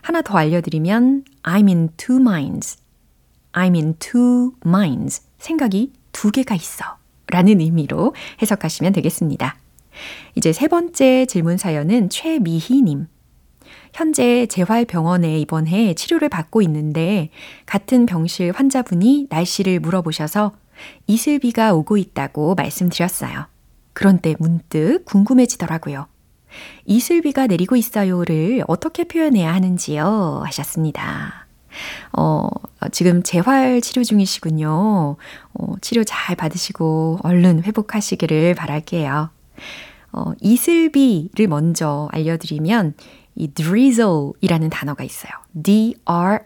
하나 0.00 0.22
더 0.22 0.38
알려드리면, 0.38 1.24
I'm 1.42 1.66
in 1.66 1.88
two 1.96 2.20
minds. 2.20 2.81
I'm 3.52 3.74
in 3.74 3.94
two 3.98 4.52
minds. 4.64 5.22
생각이 5.38 5.92
두 6.12 6.30
개가 6.30 6.54
있어. 6.54 6.84
라는 7.28 7.60
의미로 7.60 8.14
해석하시면 8.40 8.92
되겠습니다. 8.92 9.56
이제 10.34 10.52
세 10.52 10.68
번째 10.68 11.26
질문 11.26 11.56
사연은 11.56 12.08
최미희님. 12.10 13.06
현재 13.94 14.46
재활병원에 14.46 15.38
입원해 15.38 15.94
치료를 15.94 16.28
받고 16.28 16.62
있는데 16.62 17.30
같은 17.66 18.06
병실 18.06 18.52
환자분이 18.52 19.26
날씨를 19.30 19.80
물어보셔서 19.80 20.52
이슬비가 21.06 21.74
오고 21.74 21.98
있다고 21.98 22.54
말씀드렸어요. 22.54 23.46
그런데 23.92 24.34
문득 24.38 25.04
궁금해지더라고요. 25.04 26.06
이슬비가 26.86 27.46
내리고 27.46 27.76
있어요를 27.76 28.64
어떻게 28.66 29.04
표현해야 29.04 29.52
하는지요? 29.54 30.42
하셨습니다. 30.44 31.41
어, 32.12 32.48
지금 32.90 33.22
재활 33.22 33.80
치료 33.80 34.04
중이시군요. 34.04 35.16
어, 35.54 35.74
치료 35.80 36.04
잘 36.04 36.36
받으시고 36.36 37.20
얼른 37.22 37.62
회복하시기를 37.64 38.54
바랄게요. 38.54 39.30
어, 40.12 40.32
이슬비를 40.40 41.48
먼저 41.48 42.08
알려드리면 42.12 42.94
이 43.34 43.48
drizzle이라는 43.48 44.70
단어가 44.70 45.04
있어요. 45.04 45.32
D-R-I-Z-Z-L-E. 45.54 46.44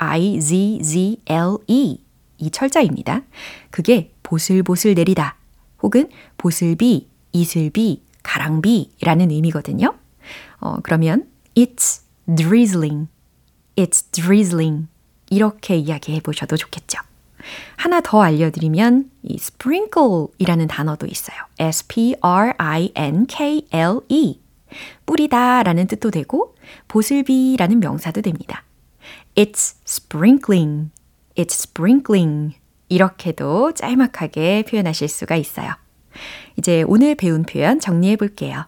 이 2.39 2.51
철자입니다. 2.51 3.23
그게 3.71 4.12
보슬보슬 4.23 4.93
내리다 4.95 5.37
혹은 5.83 6.11
보슬비, 6.37 7.09
이슬비, 7.33 8.03
가랑비라는 8.23 9.31
의미거든요. 9.31 9.95
어, 10.61 10.77
그러면 10.83 11.27
it's 11.55 12.03
drizzling, 12.27 13.09
it's 13.77 14.11
drizzling 14.12 14.89
이렇게 15.31 15.77
이야기해 15.77 16.21
보셔도 16.21 16.57
좋겠죠. 16.57 16.99
하나 17.77 18.01
더 18.01 18.23
알려드리면 18.23 19.11
이 19.23 19.35
sprinkle이라는 19.35 20.67
단어도 20.67 21.07
있어요. 21.07 21.37
S-P-R-I-N-K-L-E 21.59 22.17
뿌리다 25.07 25.62
라는 25.62 25.87
뜻도 25.87 26.11
되고 26.11 26.57
보슬비라는 26.89 27.81
명사도 27.81 28.23
됩니다. 28.23 28.65
It's 29.37 29.77
sprinkling. 29.87 30.91
It's 31.37 31.53
sprinkling. 31.53 32.57
이렇게도 32.89 33.73
짤막하게 33.75 34.65
표현하실 34.69 35.09
수가 35.09 35.37
있어요. 35.37 35.75
이제 36.57 36.83
오늘 36.87 37.15
배운 37.15 37.45
표현 37.45 37.79
정리해 37.81 38.17
볼게요. 38.17 38.65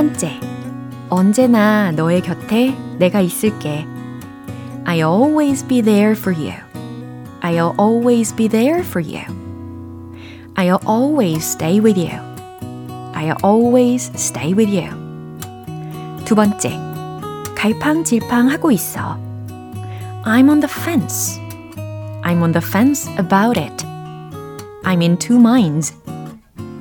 번째. 0.00 0.40
언제나 1.08 1.92
너의 1.92 2.20
곁에 2.20 2.76
내가 2.98 3.20
있을게. 3.20 3.86
I'll 4.84 5.10
always 5.10 5.66
be 5.66 5.80
there 5.82 6.12
for 6.12 6.32
you. 6.32 6.54
I'll 7.42 7.74
always 7.78 8.34
be 8.34 8.48
there 8.48 8.80
for 8.80 9.00
you. 9.00 9.22
I'll 10.54 10.80
always 10.86 11.44
stay 11.44 11.80
with 11.80 11.98
you. 11.98 12.18
I'll 13.14 13.36
always 13.42 14.10
stay 14.16 14.52
with 14.52 14.70
you. 14.70 14.88
두 16.24 16.34
번째, 16.34 16.78
갈팡질팡 17.54 18.48
하고 18.50 18.70
있어. 18.70 19.18
I'm 20.24 20.48
on 20.48 20.60
the 20.60 20.68
fence. 20.68 21.38
I'm 22.24 22.42
on 22.42 22.52
the 22.52 22.60
fence 22.60 23.08
about 23.18 23.56
it. 23.56 23.86
I'm 24.84 25.02
in 25.02 25.16
two 25.18 25.38
minds. 25.38 25.94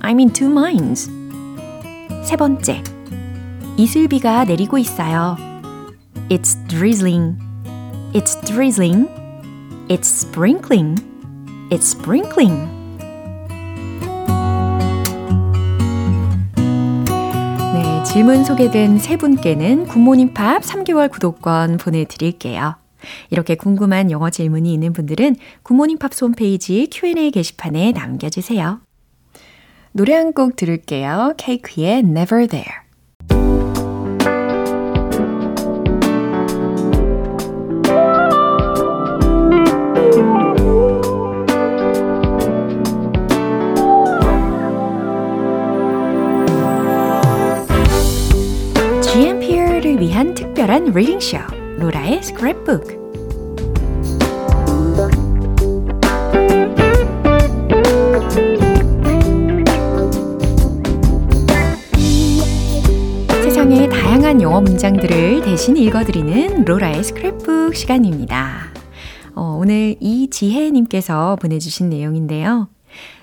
I'm 0.01 0.19
in 0.19 0.31
two 0.31 0.49
minds. 0.49 1.11
세 2.23 2.35
번째, 2.35 2.83
이슬비가 3.80 4.44
내리고 4.44 4.76
있어요. 4.76 5.38
It's 6.28 6.54
drizzling. 6.68 7.38
It's 8.12 8.38
drizzling. 8.44 9.08
It's 9.88 10.06
sprinkling. 10.06 10.96
It's 11.70 11.86
sprinkling. 11.96 12.68
질문 18.04 18.44
소개된 18.44 18.98
세 18.98 19.16
분께는 19.16 19.86
굿모닝 19.86 20.34
팝 20.34 20.60
3개월 20.62 21.10
구독권 21.10 21.78
보내드릴게요. 21.78 22.74
이렇게 23.30 23.54
궁금한 23.54 24.10
영어 24.10 24.28
질문이 24.28 24.74
있는 24.74 24.92
분들은 24.92 25.36
굿모닝 25.62 25.96
팝스 25.96 26.24
홈페이지 26.24 26.86
Q&A 26.92 27.30
게시판에 27.30 27.92
남겨주세요. 27.92 28.80
노래 29.92 30.14
한 30.16 30.32
곡 30.34 30.56
들을게요. 30.56 31.32
Cake의 31.38 32.00
Never 32.00 32.46
There. 32.46 32.89
위한 50.80 50.84
reading쇼 50.94 51.38
로라의 51.78 52.20
스크랩북 52.20 53.00
세상의 63.42 63.90
다양한 63.90 64.40
영어 64.40 64.60
문장들을 64.60 65.42
대신 65.42 65.76
읽어드리는 65.76 66.64
로라의 66.64 67.02
스크랩북 67.02 67.74
시간입니다. 67.74 68.72
어, 69.34 69.58
오늘 69.60 69.96
이지혜님께서 70.00 71.36
보내주신 71.36 71.90
내용인데요. 71.90 72.68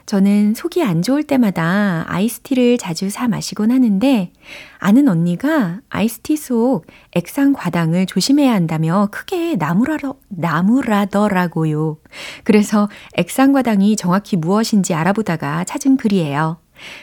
저는 0.07 0.53
속이 0.53 0.83
안 0.83 1.01
좋을 1.01 1.21
때마다 1.21 2.05
아이스티를 2.07 2.77
자주 2.77 3.09
사 3.09 3.27
마시곤 3.27 3.71
하는데 3.71 4.31
아는 4.79 5.09
언니가 5.09 5.81
아이스티 5.89 6.37
속 6.37 6.85
액상 7.11 7.51
과당을 7.51 8.05
조심해야 8.05 8.53
한다며 8.53 9.09
크게 9.11 9.57
나무라더, 9.57 10.15
나무라더라고요. 10.29 11.97
그래서 12.45 12.87
액상 13.15 13.51
과당이 13.51 13.97
정확히 13.97 14.37
무엇인지 14.37 14.93
알아보다가 14.93 15.65
찾은 15.65 15.97
글이에요. 15.97 16.57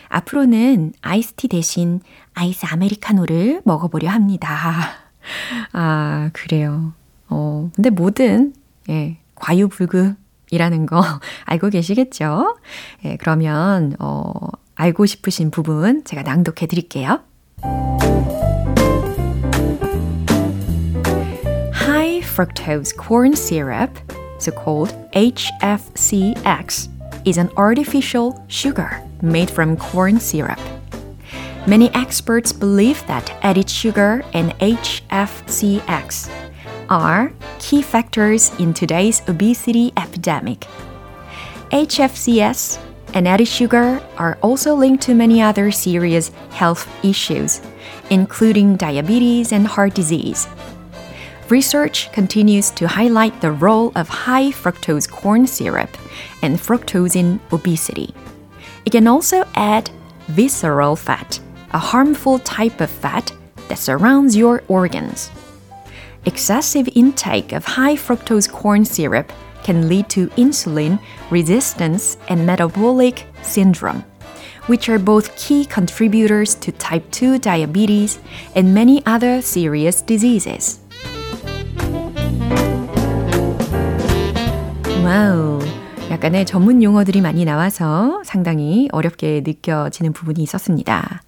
앞으로는 0.08 0.94
아이스티 1.02 1.48
대신 1.48 2.00
아이스 2.32 2.64
아메리카노를 2.64 3.60
먹어보려 3.64 4.08
합니다. 4.08 4.80
아, 5.72 6.30
그래요. 6.32 6.94
어, 7.28 7.70
근데 7.74 7.90
뭐든, 7.90 8.54
예, 8.88 9.18
과유불급 9.34 10.23
이라는 10.51 10.85
거 10.85 11.01
알고 11.45 11.69
계시겠죠? 11.69 12.57
예, 13.05 13.17
그러면, 13.17 13.95
어, 13.99 14.31
알고 14.75 15.05
싶으신 15.05 15.51
부분 15.51 16.03
제가 16.05 16.23
낭독해 16.23 16.67
드릴게요. 16.67 17.21
High 21.73 22.21
fructose 22.23 22.93
corn 22.95 23.33
syrup, 23.33 23.99
so 24.39 24.51
called 24.51 24.95
HFCX, 25.13 26.89
is 27.25 27.37
an 27.37 27.49
artificial 27.57 28.33
sugar 28.47 29.03
made 29.21 29.51
from 29.51 29.75
corn 29.75 30.17
syrup. 30.19 30.59
Many 31.67 31.91
experts 31.93 32.53
believe 32.53 33.05
that 33.07 33.29
added 33.43 33.69
sugar 33.69 34.23
and 34.33 34.57
HFCX 34.59 36.29
are 36.88 37.32
key 37.58 37.82
factors 37.82 38.52
in 38.58 38.74
today's 38.74 39.22
obesity 39.28 39.92
epidemic. 39.96 40.66
HFCS 41.70 42.78
and 43.14 43.28
added 43.28 43.48
sugar 43.48 44.02
are 44.18 44.38
also 44.42 44.74
linked 44.74 45.02
to 45.04 45.14
many 45.14 45.40
other 45.40 45.70
serious 45.70 46.30
health 46.50 46.88
issues, 47.04 47.60
including 48.10 48.76
diabetes 48.76 49.52
and 49.52 49.66
heart 49.66 49.94
disease. 49.94 50.48
Research 51.48 52.10
continues 52.12 52.70
to 52.70 52.88
highlight 52.88 53.40
the 53.40 53.52
role 53.52 53.92
of 53.96 54.08
high 54.08 54.50
fructose 54.50 55.08
corn 55.08 55.46
syrup 55.46 55.90
and 56.42 56.56
fructose 56.56 57.16
in 57.16 57.38
obesity. 57.52 58.14
It 58.84 58.90
can 58.90 59.06
also 59.06 59.44
add 59.54 59.90
visceral 60.28 60.96
fat, 60.96 61.38
a 61.72 61.78
harmful 61.78 62.38
type 62.40 62.80
of 62.80 62.90
fat 62.90 63.32
that 63.68 63.78
surrounds 63.78 64.36
your 64.36 64.62
organs. 64.68 65.30
Excessive 66.25 66.89
intake 66.95 67.53
of 67.53 67.63
high 67.65 67.95
fructose 67.95 68.51
corn 68.51 68.83
syrup 68.83 69.31
can 69.63 69.87
lead 69.87 70.09
to 70.09 70.27
insulin 70.37 70.99
resistance 71.29 72.17
and 72.27 72.45
metabolic 72.45 73.25
syndrome, 73.41 74.03
which 74.67 74.89
are 74.89 74.99
both 74.99 75.35
key 75.35 75.65
contributors 75.65 76.55
to 76.55 76.71
type 76.71 77.09
2 77.11 77.39
diabetes 77.39 78.19
and 78.55 78.73
many 78.73 79.01
other 79.05 79.41
serious 79.41 80.01
diseases. 80.01 80.79
와우. 85.03 85.59
약간의 86.09 86.45
전문 86.45 86.81
용어들이 86.81 87.21
많이 87.21 87.45
나와서 87.45 88.21
상당히 88.25 88.89
어렵게 88.91 89.43
느껴지는 89.45 90.11
부분이 90.11 90.41
있었습니다. 90.41 91.21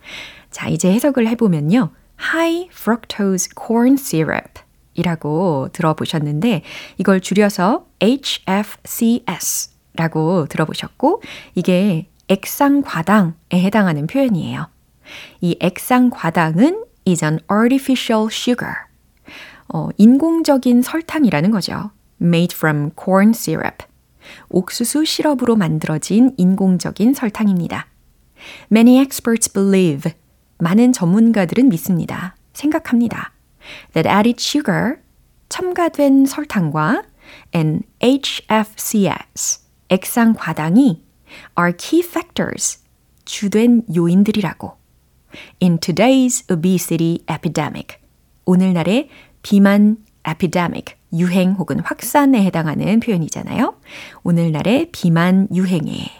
자, 0.49 0.67
이제 0.69 0.91
해석을 0.91 1.27
해보면요. 1.27 1.91
High 2.33 2.69
fructose 2.71 3.49
corn 3.55 3.93
syrup 3.93 4.61
이라고 4.96 5.68
들어보셨는데 5.72 6.62
이걸 6.98 7.20
줄여서 7.20 7.86
HFCS 8.00 9.70
라고 9.94 10.46
들어보셨고 10.46 11.22
이게 11.54 12.08
액상과당에 12.28 13.32
해당하는 13.54 14.06
표현이에요. 14.06 14.68
이 15.40 15.56
액상과당은 15.60 16.84
is 17.06 17.24
an 17.24 17.38
artificial 17.50 18.28
sugar. 18.30 18.74
어, 19.72 19.88
인공적인 19.96 20.82
설탕이라는 20.82 21.50
거죠. 21.50 21.90
made 22.20 22.54
from 22.54 22.90
corn 23.02 23.30
syrup. 23.30 23.84
옥수수 24.48 25.04
시럽으로 25.04 25.56
만들어진 25.56 26.34
인공적인 26.36 27.14
설탕입니다. 27.14 27.86
Many 28.70 28.98
experts 29.00 29.52
believe. 29.52 30.12
많은 30.58 30.92
전문가들은 30.92 31.68
믿습니다. 31.68 32.34
생각합니다. 32.52 33.35
That 33.92 34.06
added 34.06 34.40
sugar, 34.40 35.00
첨가된 35.48 36.26
설탕과 36.26 37.04
and 37.54 37.84
HFCS, 38.00 39.60
액상 39.88 40.34
과당이 40.36 41.02
are 41.58 41.72
key 41.76 42.02
factors, 42.02 42.78
주된 43.24 43.82
요인들이라고. 43.94 44.76
In 45.60 45.78
today's 45.78 46.44
obesity 46.50 47.20
epidemic, 47.28 47.98
오늘날의 48.44 49.08
비만 49.42 49.98
epidemic, 50.26 50.96
유행 51.12 51.52
혹은 51.52 51.80
확산에 51.80 52.42
해당하는 52.44 53.00
표현이잖아요. 53.00 53.74
오늘날의 54.22 54.90
비만 54.92 55.48
유행에, 55.54 56.10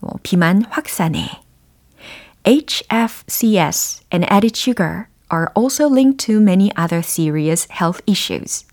어, 0.00 0.10
비만 0.22 0.64
확산에. 0.68 1.42
HFCS 2.44 4.04
and 4.12 4.24
added 4.30 4.56
sugar 4.56 5.08
are 5.30 5.48
also 5.54 5.88
linked 5.88 6.24
to 6.26 6.40
many 6.40 6.70
other 6.76 7.02
serious 7.02 7.66
health 7.70 8.00
issues. 8.06 8.66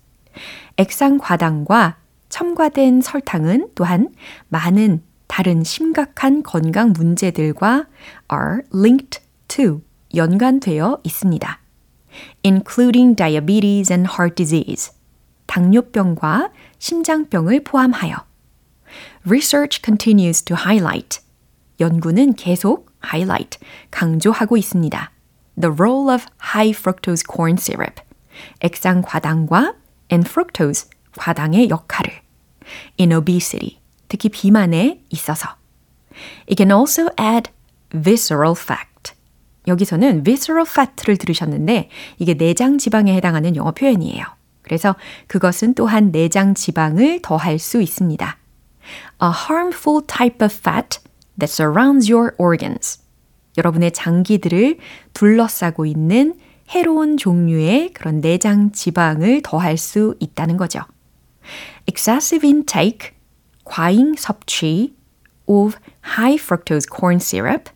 액상과당과 0.76 1.96
첨가된 2.28 3.00
설탕은 3.00 3.70
또한 3.74 4.14
많은 4.48 5.02
다른 5.26 5.64
심각한 5.64 6.42
건강 6.42 6.92
문제들과 6.92 7.86
are 8.32 8.62
linked 8.72 9.20
to 9.48 9.82
연관되어 10.14 11.00
있습니다. 11.04 11.60
including 12.42 13.14
diabetes 13.16 13.92
and 13.92 14.10
heart 14.10 14.36
disease. 14.36 14.92
당뇨병과 15.46 16.50
심장병을 16.78 17.64
포함하여. 17.64 18.26
Research 19.26 19.82
continues 19.82 20.42
to 20.42 20.56
highlight. 20.56 21.20
연구는 21.80 22.34
계속 22.34 22.90
highlight, 23.04 23.58
강조하고 23.90 24.56
있습니다. 24.56 25.13
The 25.56 25.70
role 25.70 26.10
of 26.10 26.26
high 26.54 26.70
fructose 26.70 27.24
corn 27.26 27.56
syrup, 27.56 28.00
액상 28.60 29.02
과당과 29.02 29.74
and 30.10 30.28
fructose, 30.28 30.88
과당의 31.16 31.70
역할을 31.70 32.10
in 32.98 33.12
obesity, 33.12 33.80
특히 34.08 34.28
비만에 34.28 35.00
있어서. 35.10 35.56
It 36.48 36.56
can 36.56 36.70
also 36.70 37.08
add 37.18 37.50
visceral 37.90 38.54
fat. 38.56 39.14
여기서는 39.66 40.24
visceral 40.24 40.66
fat를 40.68 41.16
들으셨는데 41.16 41.88
이게 42.18 42.34
내장 42.34 42.78
지방에 42.78 43.14
해당하는 43.14 43.56
영어 43.56 43.72
표현이에요. 43.72 44.24
그래서 44.62 44.96
그것은 45.26 45.74
또한 45.74 46.10
내장 46.10 46.54
지방을 46.54 47.20
더할 47.22 47.58
수 47.58 47.80
있습니다. 47.80 48.38
A 49.22 49.30
harmful 49.48 50.02
type 50.06 50.44
of 50.44 50.54
fat 50.54 50.98
that 51.38 51.50
surrounds 51.50 52.10
your 52.10 52.34
organs. 52.38 53.03
여러분의 53.56 53.92
장기들을 53.92 54.78
둘러싸고 55.12 55.86
있는 55.86 56.34
해로운 56.70 57.16
종류의 57.16 57.92
그런 57.92 58.20
내장 58.20 58.72
지방을 58.72 59.42
더할 59.42 59.76
수 59.76 60.16
있다는 60.18 60.56
거죠. 60.56 60.80
Excessive 61.86 62.48
intake, 62.48 63.10
과잉 63.64 64.14
섭취 64.16 64.94
of 65.46 65.76
high 66.18 66.40
fructose 66.40 66.86
corn 66.90 67.16
syrup, 67.16 67.70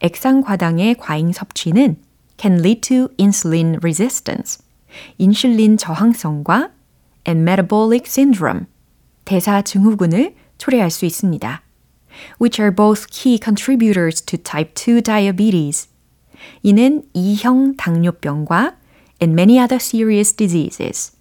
액상과당의 0.00 0.96
과잉 0.96 1.32
섭취는 1.32 1.96
can 2.36 2.60
lead 2.60 2.80
to 2.82 3.08
insulin 3.18 3.78
resistance. 3.82 4.62
인슐린 5.18 5.76
저항성과 5.76 6.70
and 7.26 7.42
metabolic 7.42 8.04
syndrome. 8.06 8.66
대사 9.24 9.62
증후군을 9.62 10.34
초래할 10.58 10.90
수 10.90 11.04
있습니다. 11.04 11.62
Which 12.38 12.60
are 12.60 12.74
both 12.74 13.06
key 13.10 13.38
contributors 13.42 14.22
to 14.22 14.38
type 14.38 14.74
2 14.74 15.02
diabetes. 15.02 15.88
이는 16.62 17.02
2형 17.14 17.76
당뇨병과 17.76 18.76
and 19.20 19.32
many 19.32 19.58
other 19.58 19.76
serious 19.80 20.34
diseases. 20.34 21.12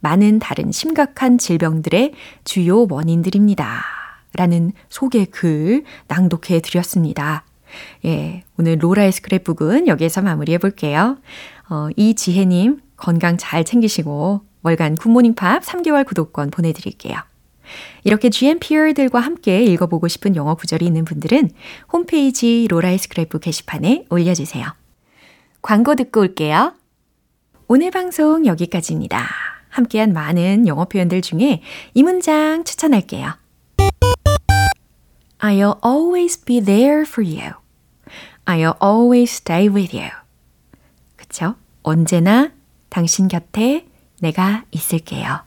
많은 0.00 0.38
다른 0.38 0.72
심각한 0.72 1.38
질병들의 1.38 2.12
주요 2.44 2.86
원인들입니다. 2.88 3.82
라는 4.34 4.72
소개 4.88 5.24
글 5.24 5.84
낭독해 6.08 6.60
드렸습니다. 6.60 7.44
예, 8.04 8.44
오늘 8.58 8.78
로라의 8.78 9.12
스크랩북은 9.12 9.86
여기에서 9.88 10.22
마무리해 10.22 10.58
볼게요. 10.58 11.18
어, 11.68 11.88
이 11.96 12.14
지혜님 12.14 12.80
건강 12.96 13.36
잘 13.38 13.64
챙기시고 13.64 14.42
월간 14.62 14.96
굿모닝 14.96 15.34
팝 15.34 15.62
3개월 15.62 16.06
구독권 16.06 16.50
보내드릴게요. 16.50 17.16
이렇게 18.04 18.30
GMPR들과 18.30 19.20
함께 19.20 19.62
읽어보고 19.64 20.08
싶은 20.08 20.36
영어 20.36 20.54
구절이 20.54 20.86
있는 20.86 21.04
분들은 21.04 21.50
홈페이지 21.92 22.66
로라의 22.68 22.98
스크랩북 22.98 23.40
게시판에 23.40 24.06
올려주세요. 24.10 24.66
광고 25.62 25.94
듣고 25.94 26.20
올게요. 26.20 26.74
오늘 27.68 27.90
방송 27.90 28.46
여기까지입니다. 28.46 29.26
함께한 29.68 30.12
많은 30.12 30.66
영어 30.68 30.84
표현들 30.84 31.20
중에 31.22 31.62
이 31.94 32.02
문장 32.02 32.64
추천할게요. 32.64 33.34
I'll 35.38 35.78
always 35.84 36.42
be 36.44 36.60
there 36.60 37.02
for 37.02 37.26
you. 37.26 37.52
I'll 38.46 38.76
always 38.82 39.32
stay 39.32 39.68
with 39.68 39.96
you. 39.96 40.10
그쵸? 41.16 41.56
언제나 41.82 42.52
당신 42.88 43.28
곁에 43.28 43.86
내가 44.20 44.64
있을게요. 44.70 45.40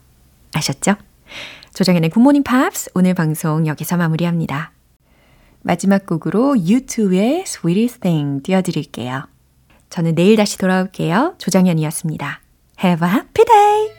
아셨죠? 0.54 0.96
조정현의 1.80 2.10
굿모닝 2.10 2.44
팝스 2.44 2.92
오늘 2.94 3.14
방송 3.14 3.66
여기서 3.66 3.96
마무리합니다. 3.96 4.74
마지막 5.62 6.06
곡으로 6.06 6.56
U2의 6.56 7.44
Sweetest 7.48 8.02
Thing 8.02 8.44
띄워드릴게요. 8.44 9.24
저는 9.90 10.14
내일 10.14 10.36
다시 10.36 10.58
돌아올게요. 10.58 11.36
조정현이었습니다. 11.38 12.42
Have 12.84 13.08
a 13.08 13.14
happy 13.14 13.46
day! 13.46 13.99